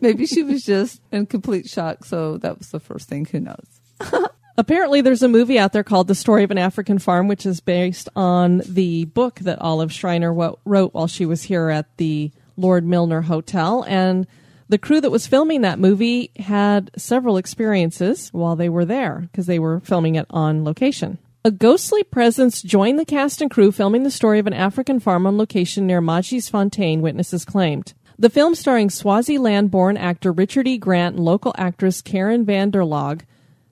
Maybe 0.00 0.26
she 0.26 0.42
was 0.42 0.64
just 0.64 1.00
in 1.12 1.26
complete 1.26 1.68
shock, 1.68 2.04
so 2.04 2.38
that 2.38 2.58
was 2.58 2.70
the 2.70 2.80
first 2.80 3.08
thing. 3.08 3.26
Who 3.26 3.40
knows? 3.40 3.80
Apparently, 4.56 5.00
there's 5.00 5.22
a 5.22 5.28
movie 5.28 5.58
out 5.58 5.72
there 5.72 5.84
called 5.84 6.08
The 6.08 6.14
Story 6.14 6.44
of 6.44 6.50
an 6.50 6.58
African 6.58 6.98
Farm, 6.98 7.28
which 7.28 7.44
is 7.46 7.60
based 7.60 8.08
on 8.14 8.62
the 8.66 9.04
book 9.04 9.40
that 9.40 9.60
Olive 9.60 9.92
Schreiner 9.92 10.32
wrote 10.32 10.94
while 10.94 11.06
she 11.06 11.26
was 11.26 11.44
here 11.44 11.70
at 11.70 11.96
the 11.96 12.32
Lord 12.56 12.84
Milner 12.84 13.22
Hotel. 13.22 13.84
And 13.86 14.26
the 14.68 14.78
crew 14.78 15.00
that 15.00 15.10
was 15.10 15.26
filming 15.26 15.60
that 15.60 15.78
movie 15.78 16.30
had 16.36 16.90
several 16.96 17.36
experiences 17.36 18.30
while 18.30 18.56
they 18.56 18.68
were 18.68 18.84
there 18.84 19.28
because 19.30 19.46
they 19.46 19.58
were 19.58 19.80
filming 19.80 20.14
it 20.14 20.26
on 20.30 20.64
location. 20.64 21.18
A 21.44 21.50
ghostly 21.50 22.02
presence 22.02 22.62
joined 22.62 22.98
the 22.98 23.04
cast 23.04 23.42
and 23.42 23.50
crew 23.50 23.70
filming 23.70 24.02
the 24.02 24.10
story 24.10 24.38
of 24.38 24.46
an 24.46 24.54
African 24.54 24.98
farm 24.98 25.26
on 25.26 25.36
location 25.36 25.86
near 25.86 26.00
Fontaine, 26.00 27.02
witnesses 27.02 27.44
claimed. 27.44 27.92
The 28.18 28.30
film 28.30 28.54
starring 28.54 28.88
Swaziland 28.88 29.70
born 29.70 29.96
actor 29.96 30.32
Richard 30.32 30.66
E. 30.66 30.78
Grant 30.78 31.16
and 31.16 31.24
local 31.24 31.54
actress 31.58 32.00
Karin 32.00 32.46
van 32.46 32.70
der 32.70 32.82
Laag 32.82 33.22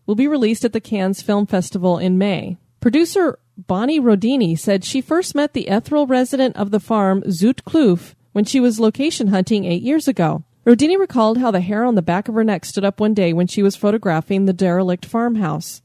will 0.05 0.17
be 0.17 0.29
released 0.29 0.65
at 0.65 0.73
the 0.73 0.81
Cannes 0.81 1.23
Film 1.23 1.47
Festival 1.47 1.97
in 1.97 2.19
May. 2.19 2.59
Producer 2.81 3.39
Bonnie 3.57 4.01
Rodini 4.01 4.59
said 4.59 4.85
she 4.85 5.01
first 5.01 5.35
met 5.35 5.53
the 5.53 5.69
ethereal 5.69 6.07
resident 6.07 6.57
of 6.57 6.73
the 6.73 6.81
farm, 6.81 7.23
Zoot 7.23 7.63
Kloof, 7.63 8.15
when 8.33 8.45
she 8.45 8.61
was 8.61 8.81
location 8.81 9.29
hunting 9.29 9.65
eight 9.65 9.83
years 9.83 10.09
ago. 10.09 10.43
Rodini 10.64 10.96
recalled 10.96 11.38
how 11.38 11.51
the 11.51 11.61
hair 11.61 11.85
on 11.85 11.96
the 11.96 12.03
back 12.03 12.29
of 12.29 12.37
her 12.37 12.44
neck 12.44 12.64
stood 12.64 12.85
up 12.85 13.01
one 13.01 13.14
day 13.14 13.33
when 13.33 13.48
she 13.48 13.64
was 13.64 13.75
photographing 13.75 14.44
the 14.44 14.53
derelict 14.53 15.05
farmhouse. 15.05 15.83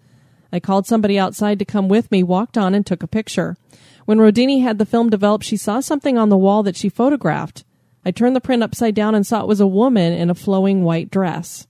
I 0.51 0.59
called 0.59 0.85
somebody 0.85 1.17
outside 1.17 1.57
to 1.59 1.65
come 1.65 1.89
with 1.89 2.11
me, 2.11 2.21
walked 2.21 2.59
on, 2.59 2.75
and 2.75 2.85
took 2.85 3.01
a 3.01 3.07
picture. 3.07 3.57
When 4.05 4.19
Rodini 4.19 4.61
had 4.61 4.77
the 4.77 4.85
film 4.85 5.09
developed, 5.09 5.45
she 5.45 5.57
saw 5.57 5.79
something 5.79 6.15
on 6.15 6.29
the 6.29 6.37
wall 6.37 6.61
that 6.61 6.75
she 6.75 6.89
photographed. 6.89 7.63
I 8.05 8.11
turned 8.11 8.35
the 8.35 8.41
print 8.41 8.61
upside 8.61 8.93
down 8.93 9.15
and 9.15 9.25
saw 9.25 9.41
it 9.41 9.47
was 9.47 9.59
a 9.59 9.67
woman 9.67 10.13
in 10.13 10.29
a 10.29 10.35
flowing 10.35 10.83
white 10.83 11.09
dress. 11.09 11.67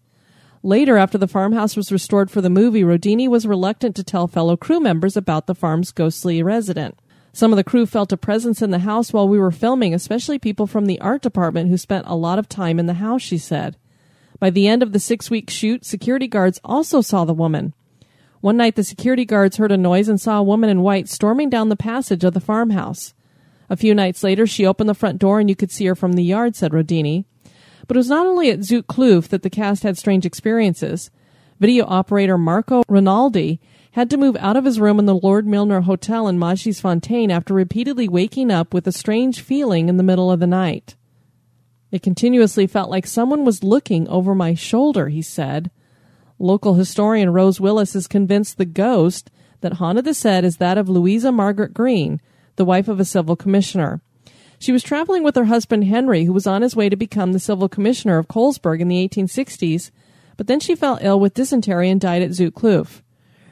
Later, 0.61 0.97
after 0.97 1.17
the 1.17 1.29
farmhouse 1.29 1.77
was 1.77 1.93
restored 1.93 2.29
for 2.29 2.41
the 2.41 2.49
movie, 2.49 2.83
Rodini 2.83 3.29
was 3.29 3.47
reluctant 3.47 3.95
to 3.95 4.03
tell 4.03 4.27
fellow 4.27 4.57
crew 4.57 4.81
members 4.81 5.15
about 5.15 5.47
the 5.47 5.55
farm's 5.55 5.91
ghostly 5.91 6.43
resident. 6.43 6.99
Some 7.37 7.53
of 7.53 7.57
the 7.57 7.63
crew 7.63 7.85
felt 7.85 8.11
a 8.11 8.17
presence 8.17 8.63
in 8.63 8.71
the 8.71 8.79
house 8.79 9.13
while 9.13 9.27
we 9.27 9.37
were 9.37 9.51
filming, 9.51 9.93
especially 9.93 10.39
people 10.39 10.65
from 10.65 10.87
the 10.87 10.99
art 10.99 11.21
department 11.21 11.69
who 11.69 11.77
spent 11.77 12.07
a 12.07 12.15
lot 12.15 12.39
of 12.39 12.49
time 12.49 12.79
in 12.79 12.87
the 12.87 12.95
house, 12.95 13.21
she 13.21 13.37
said. 13.37 13.77
By 14.39 14.49
the 14.49 14.67
end 14.67 14.81
of 14.81 14.91
the 14.91 14.99
six 14.99 15.29
week 15.29 15.51
shoot, 15.51 15.85
security 15.85 16.27
guards 16.27 16.59
also 16.63 16.99
saw 16.99 17.25
the 17.25 17.35
woman. 17.35 17.75
One 18.41 18.57
night, 18.57 18.75
the 18.75 18.83
security 18.83 19.23
guards 19.23 19.57
heard 19.57 19.71
a 19.71 19.77
noise 19.77 20.09
and 20.09 20.19
saw 20.19 20.39
a 20.39 20.43
woman 20.43 20.71
in 20.71 20.81
white 20.81 21.07
storming 21.07 21.47
down 21.51 21.69
the 21.69 21.75
passage 21.75 22.23
of 22.23 22.33
the 22.33 22.39
farmhouse. 22.39 23.13
A 23.69 23.77
few 23.77 23.93
nights 23.93 24.23
later, 24.23 24.47
she 24.47 24.65
opened 24.65 24.89
the 24.89 24.95
front 24.95 25.19
door 25.19 25.39
and 25.39 25.47
you 25.47 25.55
could 25.55 25.69
see 25.69 25.85
her 25.85 25.93
from 25.93 26.13
the 26.13 26.23
yard, 26.23 26.55
said 26.55 26.71
Rodini. 26.71 27.25
But 27.87 27.97
it 27.97 27.99
was 27.99 28.09
not 28.09 28.25
only 28.25 28.49
at 28.49 28.61
Zoot 28.61 28.87
Kloof 28.87 29.27
that 29.27 29.43
the 29.43 29.51
cast 29.51 29.83
had 29.83 29.95
strange 29.95 30.25
experiences. 30.25 31.11
Video 31.59 31.85
operator 31.85 32.39
Marco 32.39 32.81
Rinaldi 32.89 33.59
had 33.97 34.11
to 34.11 34.15
move 34.15 34.37
out 34.39 34.55
of 34.55 34.63
his 34.63 34.79
room 34.79 34.99
in 34.99 35.07
the 35.07 35.15
Lord 35.15 35.47
Milner 35.47 35.81
Hotel 35.81 36.27
in 36.27 36.39
Fontaine 36.39 37.31
after 37.31 37.51
repeatedly 37.51 38.07
waking 38.07 38.51
up 38.51 38.71
with 38.71 38.85
a 38.85 38.91
strange 38.91 39.41
feeling 39.41 39.89
in 39.89 39.97
the 39.97 40.03
middle 40.03 40.31
of 40.31 40.39
the 40.39 40.45
night. 40.45 40.95
It 41.89 42.03
continuously 42.03 42.67
felt 42.67 42.91
like 42.91 43.07
someone 43.07 43.43
was 43.43 43.63
looking 43.63 44.07
over 44.07 44.35
my 44.35 44.53
shoulder, 44.53 45.07
he 45.07 45.23
said. 45.23 45.71
Local 46.37 46.75
historian 46.75 47.31
Rose 47.33 47.59
Willis 47.59 47.95
is 47.95 48.05
convinced 48.05 48.59
the 48.59 48.65
ghost 48.65 49.31
that 49.61 49.73
haunted 49.73 50.05
the 50.05 50.13
set 50.13 50.45
is 50.45 50.57
that 50.57 50.77
of 50.77 50.87
Louisa 50.87 51.31
Margaret 51.31 51.73
Green, 51.73 52.21
the 52.55 52.65
wife 52.65 52.87
of 52.87 52.99
a 52.99 53.03
civil 53.03 53.35
commissioner. 53.35 53.99
She 54.59 54.71
was 54.71 54.83
traveling 54.83 55.23
with 55.23 55.35
her 55.35 55.45
husband 55.45 55.85
Henry, 55.85 56.25
who 56.25 56.33
was 56.33 56.45
on 56.45 56.61
his 56.61 56.75
way 56.75 56.87
to 56.87 56.95
become 56.95 57.33
the 57.33 57.39
civil 57.39 57.67
commissioner 57.67 58.19
of 58.19 58.27
Colesberg 58.27 58.79
in 58.79 58.89
the 58.89 59.09
1860s, 59.09 59.89
but 60.35 60.45
then 60.45 60.59
she 60.59 60.75
fell 60.75 60.99
ill 61.01 61.19
with 61.19 61.33
dysentery 61.33 61.89
and 61.89 61.99
died 61.99 62.21
at 62.21 62.29
Zoot 62.29 62.51
Kloof. 62.51 63.01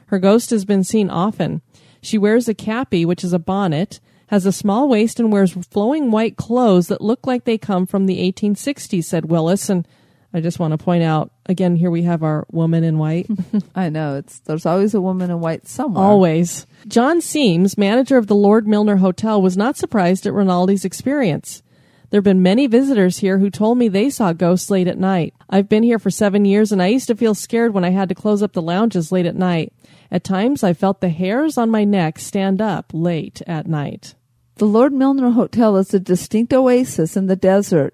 Her 0.08 0.20
ghost 0.20 0.50
has 0.52 0.66
been 0.66 0.84
seen 0.84 1.10
often. 1.10 1.62
She 2.02 2.18
wears 2.18 2.48
a 2.48 2.54
cappy, 2.54 3.06
which 3.06 3.24
is 3.24 3.34
a 3.34 3.40
bonnet, 3.40 4.00
has 4.28 4.46
a 4.46 4.52
small 4.52 4.88
waist, 4.88 5.20
and 5.20 5.32
wears 5.32 5.54
flowing 5.72 6.12
white 6.12 6.38
clothes 6.38 6.88
that 6.88 7.02
look 7.02 7.26
like 7.26 7.46
they 7.46 7.58
come 7.58 7.86
from 7.86 8.06
the 8.06 8.32
1860s, 8.32 9.04
said 9.04 9.26
Willis. 9.26 9.70
And 9.70 9.88
I 10.34 10.42
just 10.42 10.60
want 10.60 10.72
to 10.72 10.78
point 10.78 11.04
out 11.04 11.32
again, 11.48 11.76
here 11.76 11.92
we 11.92 12.04
have 12.04 12.24
our 12.24 12.46
woman 12.52 12.84
in 12.84 12.98
white. 12.98 13.28
I 13.76 13.90
know 13.90 14.18
it's 14.18 14.40
there's 14.42 14.66
always 14.66 14.94
a 14.94 15.02
woman 15.02 15.32
in 15.32 15.40
white 15.40 15.68
somewhere. 15.68 16.04
Always. 16.04 16.68
John 16.88 17.22
Seams, 17.22 17.78
manager 17.78 18.18
of 18.18 18.28
the 18.28 18.36
Lord 18.36 18.68
Milner 18.68 18.98
Hotel, 18.98 19.42
was 19.42 19.58
not 19.58 19.78
surprised 19.78 20.28
at 20.28 20.34
Rinaldi's 20.34 20.86
experience. 20.86 21.64
There 22.10 22.20
have 22.20 22.24
been 22.24 22.44
many 22.44 22.68
visitors 22.68 23.20
here 23.20 23.40
who 23.40 23.50
told 23.50 23.78
me 23.78 23.88
they 23.88 24.10
saw 24.10 24.32
ghosts 24.32 24.70
late 24.70 24.88
at 24.88 24.98
night. 24.98 25.34
I've 25.50 25.68
been 25.68 25.84
here 25.84 26.00
for 26.00 26.12
seven 26.12 26.46
years 26.46 26.72
and 26.72 26.82
I 26.82 26.88
used 26.88 27.08
to 27.08 27.16
feel 27.16 27.34
scared 27.34 27.74
when 27.74 27.84
I 27.84 27.90
had 27.90 28.10
to 28.10 28.16
close 28.16 28.44
up 28.44 28.54
the 28.54 28.62
lounges 28.62 29.12
late 29.12 29.26
at 29.26 29.36
night. 29.36 29.74
At 30.16 30.24
times, 30.24 30.64
I 30.64 30.72
felt 30.72 31.02
the 31.02 31.10
hairs 31.10 31.58
on 31.58 31.70
my 31.70 31.84
neck 31.84 32.20
stand 32.20 32.62
up 32.62 32.92
late 32.94 33.42
at 33.46 33.68
night. 33.68 34.16
The 34.56 34.66
Lord 34.66 34.94
Milner 34.94 35.32
Hotel 35.32 35.76
is 35.76 35.94
a 35.94 36.00
distinct 36.00 36.54
oasis 36.54 37.18
in 37.18 37.26
the 37.26 37.36
desert. 37.36 37.94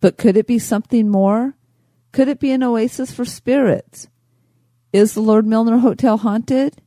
But 0.00 0.16
could 0.16 0.38
it 0.38 0.46
be 0.46 0.58
something 0.58 1.10
more? 1.10 1.56
Could 2.10 2.28
it 2.28 2.40
be 2.40 2.52
an 2.52 2.62
oasis 2.62 3.12
for 3.12 3.26
spirits? 3.26 4.08
Is 4.94 5.12
the 5.12 5.20
Lord 5.20 5.46
Milner 5.46 5.76
Hotel 5.76 6.16
haunted? 6.16 6.80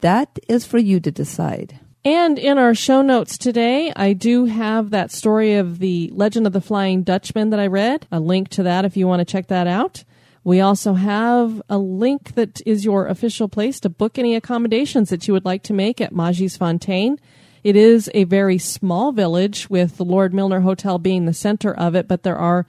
That 0.00 0.38
is 0.48 0.64
for 0.64 0.78
you 0.78 0.98
to 1.00 1.10
decide. 1.10 1.80
And 2.02 2.38
in 2.38 2.56
our 2.56 2.74
show 2.74 3.02
notes 3.02 3.36
today, 3.36 3.92
I 3.94 4.14
do 4.14 4.46
have 4.46 4.88
that 4.92 5.12
story 5.12 5.56
of 5.56 5.78
the 5.78 6.10
Legend 6.14 6.46
of 6.46 6.54
the 6.54 6.62
Flying 6.62 7.02
Dutchman 7.02 7.50
that 7.50 7.60
I 7.60 7.66
read. 7.66 8.06
A 8.10 8.18
link 8.18 8.48
to 8.48 8.62
that 8.62 8.86
if 8.86 8.96
you 8.96 9.06
want 9.06 9.20
to 9.20 9.30
check 9.30 9.48
that 9.48 9.66
out. 9.66 10.04
We 10.44 10.60
also 10.60 10.94
have 10.94 11.62
a 11.68 11.78
link 11.78 12.34
that 12.34 12.60
is 12.66 12.84
your 12.84 13.06
official 13.06 13.48
place 13.48 13.78
to 13.80 13.88
book 13.88 14.18
any 14.18 14.34
accommodations 14.34 15.10
that 15.10 15.28
you 15.28 15.34
would 15.34 15.44
like 15.44 15.62
to 15.64 15.72
make 15.72 16.00
at 16.00 16.12
Matjiesfontein. 16.12 17.18
It 17.62 17.76
is 17.76 18.10
a 18.12 18.24
very 18.24 18.58
small 18.58 19.12
village 19.12 19.70
with 19.70 19.96
the 19.98 20.04
Lord 20.04 20.34
Milner 20.34 20.60
Hotel 20.60 20.98
being 20.98 21.26
the 21.26 21.32
center 21.32 21.72
of 21.72 21.94
it, 21.94 22.08
but 22.08 22.24
there 22.24 22.38
are 22.38 22.66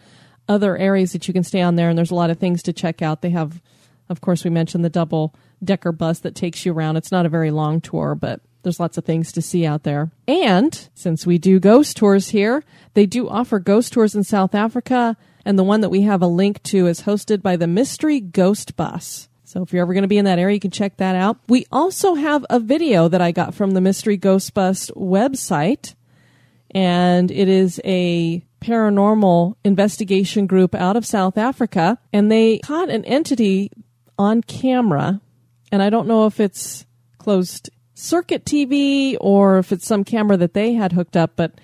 other 0.47 0.77
areas 0.77 1.13
that 1.13 1.27
you 1.27 1.33
can 1.33 1.43
stay 1.43 1.61
on 1.61 1.75
there 1.75 1.89
and 1.89 1.97
there's 1.97 2.11
a 2.11 2.15
lot 2.15 2.29
of 2.29 2.37
things 2.37 2.61
to 2.63 2.73
check 2.73 3.01
out. 3.01 3.21
They 3.21 3.31
have, 3.31 3.59
of 4.07 4.21
course, 4.21 4.43
we 4.43 4.51
mentioned 4.51 4.85
the 4.85 4.89
double 4.89 5.33
decker 5.63 5.91
bus 5.91 6.19
that 6.19 6.35
takes 6.35 6.65
you 6.65 6.73
around. 6.73 6.97
It's 6.97 7.11
not 7.11 7.25
a 7.25 7.29
very 7.29 7.49
long 7.49 7.81
tour, 7.81 8.13
but 8.13 8.41
there's 8.63 8.79
lots 8.79 8.97
of 8.97 9.05
things 9.05 9.31
to 9.33 9.41
see 9.41 9.65
out 9.65 9.83
there. 9.83 10.11
And 10.27 10.89
since 10.93 11.27
we 11.27 11.37
do 11.37 11.59
ghost 11.59 11.97
tours 11.97 12.29
here, 12.29 12.63
they 12.93 13.05
do 13.05 13.29
offer 13.29 13.59
ghost 13.59 13.93
tours 13.93 14.15
in 14.15 14.23
South 14.23 14.55
Africa. 14.55 15.17
And 15.45 15.59
the 15.59 15.63
one 15.63 15.81
that 15.81 15.89
we 15.89 16.01
have 16.01 16.21
a 16.21 16.27
link 16.27 16.63
to 16.63 16.87
is 16.87 17.01
hosted 17.01 17.41
by 17.41 17.57
the 17.57 17.67
Mystery 17.67 18.19
Ghost 18.21 18.75
Bus. 18.75 19.27
So 19.43 19.61
if 19.61 19.71
you're 19.71 19.81
ever 19.81 19.93
going 19.93 20.03
to 20.03 20.07
be 20.07 20.17
in 20.17 20.25
that 20.25 20.39
area, 20.39 20.55
you 20.55 20.59
can 20.59 20.71
check 20.71 20.97
that 20.97 21.15
out. 21.15 21.37
We 21.47 21.65
also 21.71 22.15
have 22.15 22.45
a 22.49 22.59
video 22.59 23.07
that 23.09 23.21
I 23.21 23.31
got 23.31 23.53
from 23.53 23.71
the 23.71 23.81
Mystery 23.81 24.17
Ghost 24.17 24.53
Bus 24.53 24.89
website. 24.91 25.93
And 26.71 27.29
it 27.29 27.47
is 27.47 27.79
a 27.83 28.43
paranormal 28.61 29.55
investigation 29.63 30.47
group 30.47 30.73
out 30.73 30.95
of 30.95 31.05
South 31.05 31.37
Africa. 31.37 31.99
And 32.11 32.31
they 32.31 32.59
caught 32.59 32.89
an 32.89 33.03
entity 33.05 33.69
on 34.17 34.41
camera. 34.41 35.21
And 35.71 35.83
I 35.83 35.89
don't 35.89 36.07
know 36.07 36.25
if 36.25 36.39
it's 36.39 36.85
closed 37.17 37.69
circuit 37.93 38.45
TV 38.45 39.17
or 39.19 39.59
if 39.59 39.71
it's 39.71 39.87
some 39.87 40.03
camera 40.03 40.37
that 40.37 40.53
they 40.53 40.73
had 40.73 40.93
hooked 40.93 41.17
up. 41.17 41.33
But 41.35 41.59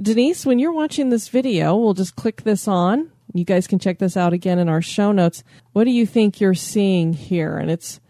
Denise, 0.00 0.44
when 0.46 0.58
you're 0.58 0.72
watching 0.72 1.10
this 1.10 1.28
video, 1.28 1.76
we'll 1.76 1.94
just 1.94 2.16
click 2.16 2.42
this 2.42 2.66
on. 2.66 3.10
You 3.34 3.44
guys 3.44 3.66
can 3.66 3.78
check 3.78 3.98
this 3.98 4.16
out 4.16 4.32
again 4.32 4.58
in 4.58 4.68
our 4.68 4.82
show 4.82 5.12
notes. 5.12 5.42
What 5.72 5.84
do 5.84 5.90
you 5.90 6.06
think 6.06 6.40
you're 6.40 6.54
seeing 6.54 7.12
here? 7.14 7.56
And 7.56 7.70
it's 7.70 8.00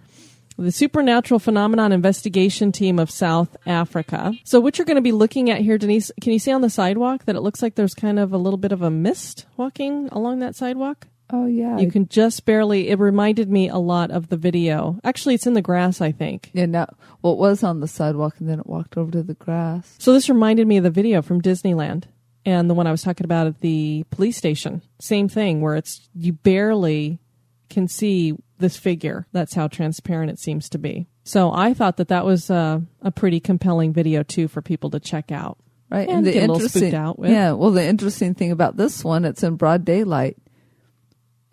the 0.59 0.73
Supernatural 0.73 1.39
Phenomenon 1.39 1.93
Investigation 1.93 2.73
Team 2.73 2.99
of 2.99 3.11
South 3.11 3.57
Africa. 3.67 4.33
So, 4.45 4.61
what 4.61 4.79
you're 4.79 4.85
going 4.85 4.97
to 4.97 5.03
be 5.03 5.13
looking 5.13 5.51
at 5.51 5.61
here, 5.61 5.79
Denise, 5.79 6.11
can 6.21 6.33
you 6.33 6.39
see 6.39 6.53
on 6.53 6.61
the 6.61 6.71
sidewalk 6.71 7.25
that 7.25 7.37
it 7.37 7.41
looks 7.41 7.63
like 7.63 7.75
there's 7.75 7.95
kind 7.95 8.19
of 8.19 8.33
a 8.33 8.39
little 8.39 8.59
bit 8.59 8.73
of 8.73 8.83
a 8.83 8.91
mist 8.91 9.47
walking 9.57 10.09
along 10.13 10.41
that 10.41 10.57
sidewalk? 10.57 11.09
Oh 11.33 11.47
yeah. 11.47 11.79
You 11.79 11.91
can 11.91 12.07
just 12.09 12.45
barely. 12.45 12.91
It 12.91 12.99
reminded 12.99 13.51
me 13.51 13.69
a 13.69 13.79
lot 13.79 14.11
of 14.11 14.29
the 14.29 14.37
video. 14.37 14.99
Actually, 15.03 15.35
it's 15.35 15.47
in 15.47 15.55
the 15.55 15.63
grass, 15.63 16.01
I 16.01 16.13
think. 16.13 16.51
Yeah, 16.53 16.67
no. 16.67 16.87
Well, 17.23 17.33
it 17.33 17.39
was 17.39 17.63
on 17.63 17.81
the 17.81 17.89
sidewalk, 17.89 18.35
and 18.39 18.49
then 18.49 18.59
it 18.61 18.67
walked 18.67 18.97
over 18.99 19.11
to 19.13 19.23
the 19.23 19.35
grass. 19.35 19.95
So 19.99 20.13
this 20.13 20.29
reminded 20.29 20.67
me 20.67 20.77
of 20.77 20.85
the 20.85 20.91
video 20.91 21.23
from 21.23 21.41
Disneyland 21.41 22.05
and 22.45 22.69
the 22.69 22.75
one 22.75 22.87
I 22.87 22.91
was 22.91 23.03
talking 23.03 23.25
about 23.25 23.47
at 23.47 23.61
the 23.61 24.05
police 24.11 24.37
station. 24.37 24.83
Same 25.01 25.29
thing, 25.29 25.61
where 25.63 25.75
it's 25.77 26.09
you 26.15 26.33
barely 26.35 27.19
can 27.71 27.89
see 27.89 28.37
this 28.59 28.77
figure. 28.77 29.27
That's 29.33 29.55
how 29.55 29.69
transparent 29.69 30.31
it 30.31 30.39
seems 30.39 30.69
to 30.69 30.79
be. 30.79 31.07
So 31.25 31.51
I 31.53 31.73
thought 31.73 31.97
that 31.97 32.09
that 32.09 32.25
was 32.27 32.51
a, 32.51 32.83
a 33.01 33.11
pretty 33.11 33.41
compelling 33.41 33.93
video 33.93 34.23
too 34.23 34.49
for 34.49 34.61
people 34.61 34.91
to 34.91 35.01
check 35.01 35.33
out. 35.33 35.57
Right, 35.91 36.09
And 36.09 36.27
the 36.27 36.33
get 36.33 36.39
a 36.39 36.41
little 36.43 36.57
interesting, 36.57 36.81
spooked 36.83 36.95
out 36.95 37.19
with. 37.19 37.31
yeah. 37.31 37.53
Well, 37.53 37.71
the 37.71 37.85
interesting 37.85 38.35
thing 38.35 38.51
about 38.51 38.77
this 38.79 39.05
one, 39.05 39.25
it's 39.27 39.43
in 39.43 39.57
broad 39.57 39.85
daylight, 39.85 40.37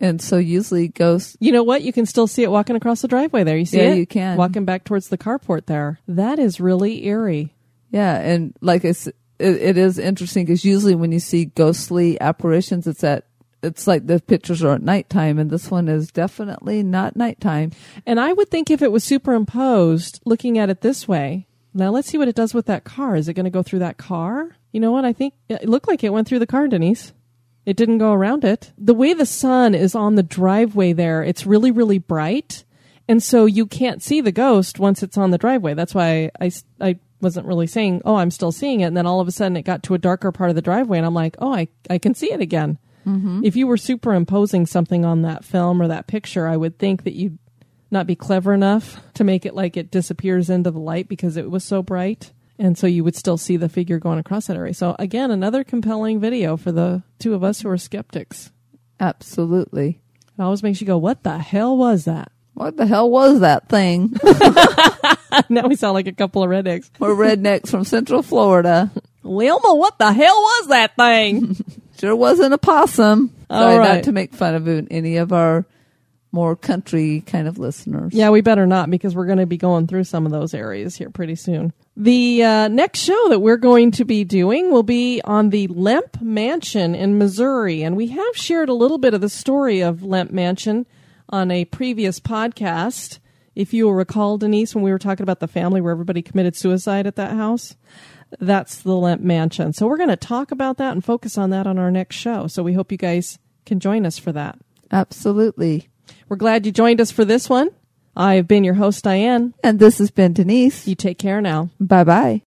and 0.00 0.20
so 0.20 0.38
usually 0.38 0.88
ghosts. 0.88 1.36
You 1.40 1.52
know 1.52 1.62
what? 1.62 1.82
You 1.82 1.92
can 1.92 2.06
still 2.06 2.26
see 2.26 2.42
it 2.42 2.50
walking 2.50 2.76
across 2.76 3.02
the 3.02 3.08
driveway 3.08 3.44
there. 3.44 3.56
You 3.56 3.66
see 3.66 3.78
Yeah, 3.78 3.90
it? 3.92 3.98
you 3.98 4.06
can. 4.06 4.36
Walking 4.36 4.64
back 4.64 4.84
towards 4.84 5.08
the 5.08 5.18
carport 5.18 5.66
there. 5.66 5.98
That 6.08 6.38
is 6.38 6.60
really 6.60 7.04
eerie. 7.06 7.54
Yeah, 7.90 8.16
and 8.18 8.54
like 8.60 8.84
it's, 8.84 9.06
it, 9.06 9.14
it 9.38 9.76
is 9.76 9.98
interesting 9.98 10.44
because 10.46 10.64
usually 10.64 10.94
when 10.94 11.12
you 11.12 11.20
see 11.20 11.46
ghostly 11.46 12.20
apparitions, 12.20 12.86
it's 12.86 13.02
at 13.04 13.24
it's 13.62 13.86
like 13.86 14.06
the 14.06 14.18
pictures 14.20 14.62
are 14.62 14.74
at 14.76 14.82
nighttime, 14.82 15.38
and 15.38 15.50
this 15.50 15.70
one 15.70 15.86
is 15.88 16.10
definitely 16.10 16.82
not 16.82 17.14
nighttime. 17.14 17.72
And 18.06 18.18
I 18.18 18.32
would 18.32 18.48
think 18.48 18.70
if 18.70 18.80
it 18.80 18.90
was 18.90 19.04
superimposed, 19.04 20.20
looking 20.24 20.56
at 20.58 20.70
it 20.70 20.80
this 20.80 21.06
way, 21.06 21.46
now 21.74 21.90
let's 21.90 22.08
see 22.08 22.16
what 22.16 22.28
it 22.28 22.34
does 22.34 22.54
with 22.54 22.66
that 22.66 22.84
car. 22.84 23.16
Is 23.16 23.28
it 23.28 23.34
going 23.34 23.44
to 23.44 23.50
go 23.50 23.62
through 23.62 23.80
that 23.80 23.98
car? 23.98 24.56
You 24.72 24.80
know 24.80 24.92
what? 24.92 25.04
I 25.04 25.12
think 25.12 25.34
it 25.48 25.68
looked 25.68 25.88
like 25.88 26.02
it 26.02 26.12
went 26.12 26.26
through 26.26 26.38
the 26.38 26.46
car, 26.46 26.68
Denise. 26.68 27.12
It 27.66 27.76
didn't 27.76 27.98
go 27.98 28.12
around 28.12 28.44
it. 28.44 28.72
The 28.78 28.94
way 28.94 29.12
the 29.12 29.26
sun 29.26 29.74
is 29.74 29.94
on 29.94 30.14
the 30.14 30.22
driveway 30.22 30.92
there, 30.92 31.22
it's 31.22 31.46
really, 31.46 31.70
really 31.70 31.98
bright. 31.98 32.64
And 33.08 33.22
so 33.22 33.44
you 33.44 33.66
can't 33.66 34.02
see 34.02 34.20
the 34.20 34.32
ghost 34.32 34.78
once 34.78 35.02
it's 35.02 35.18
on 35.18 35.30
the 35.30 35.38
driveway. 35.38 35.74
That's 35.74 35.94
why 35.94 36.30
I, 36.40 36.50
I 36.80 36.98
wasn't 37.20 37.46
really 37.46 37.66
saying, 37.66 38.02
oh, 38.04 38.16
I'm 38.16 38.30
still 38.30 38.52
seeing 38.52 38.80
it. 38.80 38.84
And 38.84 38.96
then 38.96 39.06
all 39.06 39.20
of 39.20 39.28
a 39.28 39.32
sudden 39.32 39.56
it 39.56 39.62
got 39.62 39.82
to 39.84 39.94
a 39.94 39.98
darker 39.98 40.32
part 40.32 40.50
of 40.50 40.56
the 40.56 40.62
driveway 40.62 40.98
and 40.98 41.06
I'm 41.06 41.14
like, 41.14 41.36
oh, 41.38 41.52
I, 41.52 41.68
I 41.88 41.98
can 41.98 42.14
see 42.14 42.32
it 42.32 42.40
again. 42.40 42.78
Mm-hmm. 43.06 43.44
If 43.44 43.56
you 43.56 43.66
were 43.66 43.76
superimposing 43.76 44.66
something 44.66 45.04
on 45.04 45.22
that 45.22 45.44
film 45.44 45.80
or 45.82 45.88
that 45.88 46.06
picture, 46.06 46.46
I 46.46 46.56
would 46.56 46.78
think 46.78 47.04
that 47.04 47.14
you'd 47.14 47.38
not 47.90 48.06
be 48.06 48.14
clever 48.14 48.54
enough 48.54 49.00
to 49.14 49.24
make 49.24 49.44
it 49.44 49.54
like 49.54 49.76
it 49.76 49.90
disappears 49.90 50.48
into 50.48 50.70
the 50.70 50.78
light 50.78 51.08
because 51.08 51.36
it 51.36 51.50
was 51.50 51.64
so 51.64 51.82
bright. 51.82 52.32
And 52.60 52.76
so 52.76 52.86
you 52.86 53.02
would 53.04 53.16
still 53.16 53.38
see 53.38 53.56
the 53.56 53.70
figure 53.70 53.98
going 53.98 54.18
across 54.18 54.46
that 54.46 54.56
area. 54.56 54.74
So 54.74 54.94
again, 54.98 55.30
another 55.30 55.64
compelling 55.64 56.20
video 56.20 56.58
for 56.58 56.70
the 56.70 57.02
two 57.18 57.32
of 57.32 57.42
us 57.42 57.62
who 57.62 57.70
are 57.70 57.78
skeptics. 57.78 58.52
Absolutely. 59.00 60.02
It 60.38 60.42
always 60.42 60.62
makes 60.62 60.78
you 60.78 60.86
go, 60.86 60.98
what 60.98 61.22
the 61.22 61.38
hell 61.38 61.74
was 61.74 62.04
that? 62.04 62.30
What 62.52 62.76
the 62.76 62.84
hell 62.84 63.08
was 63.08 63.40
that 63.40 63.70
thing? 63.70 64.14
now 65.48 65.68
we 65.68 65.74
sound 65.74 65.94
like 65.94 66.06
a 66.06 66.12
couple 66.12 66.42
of 66.42 66.50
rednecks. 66.50 66.90
We're 66.98 67.14
rednecks 67.14 67.70
from 67.70 67.84
Central 67.84 68.22
Florida. 68.22 68.90
Wilma, 69.22 69.74
what 69.74 69.98
the 69.98 70.12
hell 70.12 70.36
was 70.36 70.68
that 70.68 70.94
thing? 70.96 71.56
Sure 71.98 72.16
wasn't 72.16 72.54
a 72.54 72.58
possum. 72.58 73.30
All 73.50 73.60
Sorry 73.60 73.76
right. 73.76 73.94
not 73.96 74.04
to 74.04 74.12
make 74.12 74.32
fun 74.32 74.54
of 74.54 74.66
any 74.90 75.18
of 75.18 75.34
our 75.34 75.66
more 76.32 76.54
country 76.54 77.22
kind 77.22 77.48
of 77.48 77.58
listeners. 77.58 78.12
yeah, 78.14 78.30
we 78.30 78.40
better 78.40 78.66
not 78.66 78.90
because 78.90 79.14
we're 79.14 79.26
going 79.26 79.38
to 79.38 79.46
be 79.46 79.56
going 79.56 79.86
through 79.86 80.04
some 80.04 80.26
of 80.26 80.32
those 80.32 80.54
areas 80.54 80.96
here 80.96 81.10
pretty 81.10 81.34
soon. 81.34 81.72
The 81.96 82.42
uh, 82.42 82.68
next 82.68 83.00
show 83.00 83.28
that 83.28 83.40
we're 83.40 83.56
going 83.56 83.90
to 83.92 84.04
be 84.04 84.24
doing 84.24 84.70
will 84.70 84.84
be 84.84 85.20
on 85.24 85.50
the 85.50 85.66
Lemp 85.66 86.20
Mansion 86.22 86.94
in 86.94 87.18
Missouri. 87.18 87.82
And 87.82 87.96
we 87.96 88.08
have 88.08 88.36
shared 88.36 88.68
a 88.68 88.74
little 88.74 88.98
bit 88.98 89.12
of 89.12 89.20
the 89.20 89.28
story 89.28 89.80
of 89.80 90.02
Lemp 90.02 90.30
Mansion 90.30 90.86
on 91.28 91.50
a 91.50 91.64
previous 91.66 92.20
podcast. 92.20 93.18
If 93.54 93.74
you 93.74 93.86
will 93.86 93.94
recall, 93.94 94.38
Denise, 94.38 94.74
when 94.74 94.84
we 94.84 94.92
were 94.92 94.98
talking 94.98 95.24
about 95.24 95.40
the 95.40 95.48
family 95.48 95.80
where 95.80 95.92
everybody 95.92 96.22
committed 96.22 96.56
suicide 96.56 97.06
at 97.06 97.16
that 97.16 97.32
house, 97.32 97.76
that's 98.38 98.80
the 98.80 98.96
Lemp 98.96 99.20
Mansion. 99.20 99.72
So 99.72 99.86
we're 99.86 99.96
going 99.96 100.08
to 100.08 100.16
talk 100.16 100.52
about 100.52 100.78
that 100.78 100.92
and 100.92 101.04
focus 101.04 101.36
on 101.36 101.50
that 101.50 101.66
on 101.66 101.78
our 101.78 101.90
next 101.90 102.16
show. 102.16 102.46
So 102.46 102.62
we 102.62 102.72
hope 102.72 102.92
you 102.92 102.98
guys 102.98 103.38
can 103.66 103.80
join 103.80 104.06
us 104.06 104.16
for 104.16 104.32
that. 104.32 104.58
Absolutely. 104.90 105.89
We're 106.28 106.36
glad 106.36 106.66
you 106.66 106.72
joined 106.72 107.00
us 107.00 107.10
for 107.10 107.24
this 107.24 107.48
one. 107.48 107.70
I've 108.16 108.48
been 108.48 108.64
your 108.64 108.74
host, 108.74 109.04
Diane. 109.04 109.54
And 109.62 109.78
this 109.78 109.98
has 109.98 110.10
been 110.10 110.32
Denise. 110.32 110.86
You 110.86 110.94
take 110.94 111.18
care 111.18 111.40
now. 111.40 111.70
Bye 111.80 112.04
bye. 112.04 112.42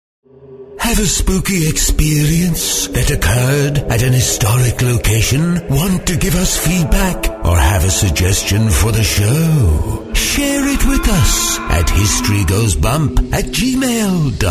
Have 0.79 0.98
a 0.98 1.07
spooky 1.07 1.68
experience 1.68 2.88
that 2.88 3.11
occurred 3.11 3.79
at 3.90 4.03
an 4.03 4.12
historic 4.12 4.83
location? 4.83 5.66
Want 5.68 6.07
to 6.09 6.16
give 6.16 6.35
us 6.35 6.59
feedback 6.66 7.29
or 7.46 7.57
have 7.57 7.85
a 7.85 7.90
suggestion 7.90 8.68
for 8.68 8.90
the 8.90 9.05
show? 9.05 10.11
Share 10.12 10.66
it 10.66 10.85
with 10.87 11.09
us 11.09 11.59
at 11.61 11.87
historygoesbump 11.87 13.33
at 13.33 13.44
gmail.com. 13.44 14.42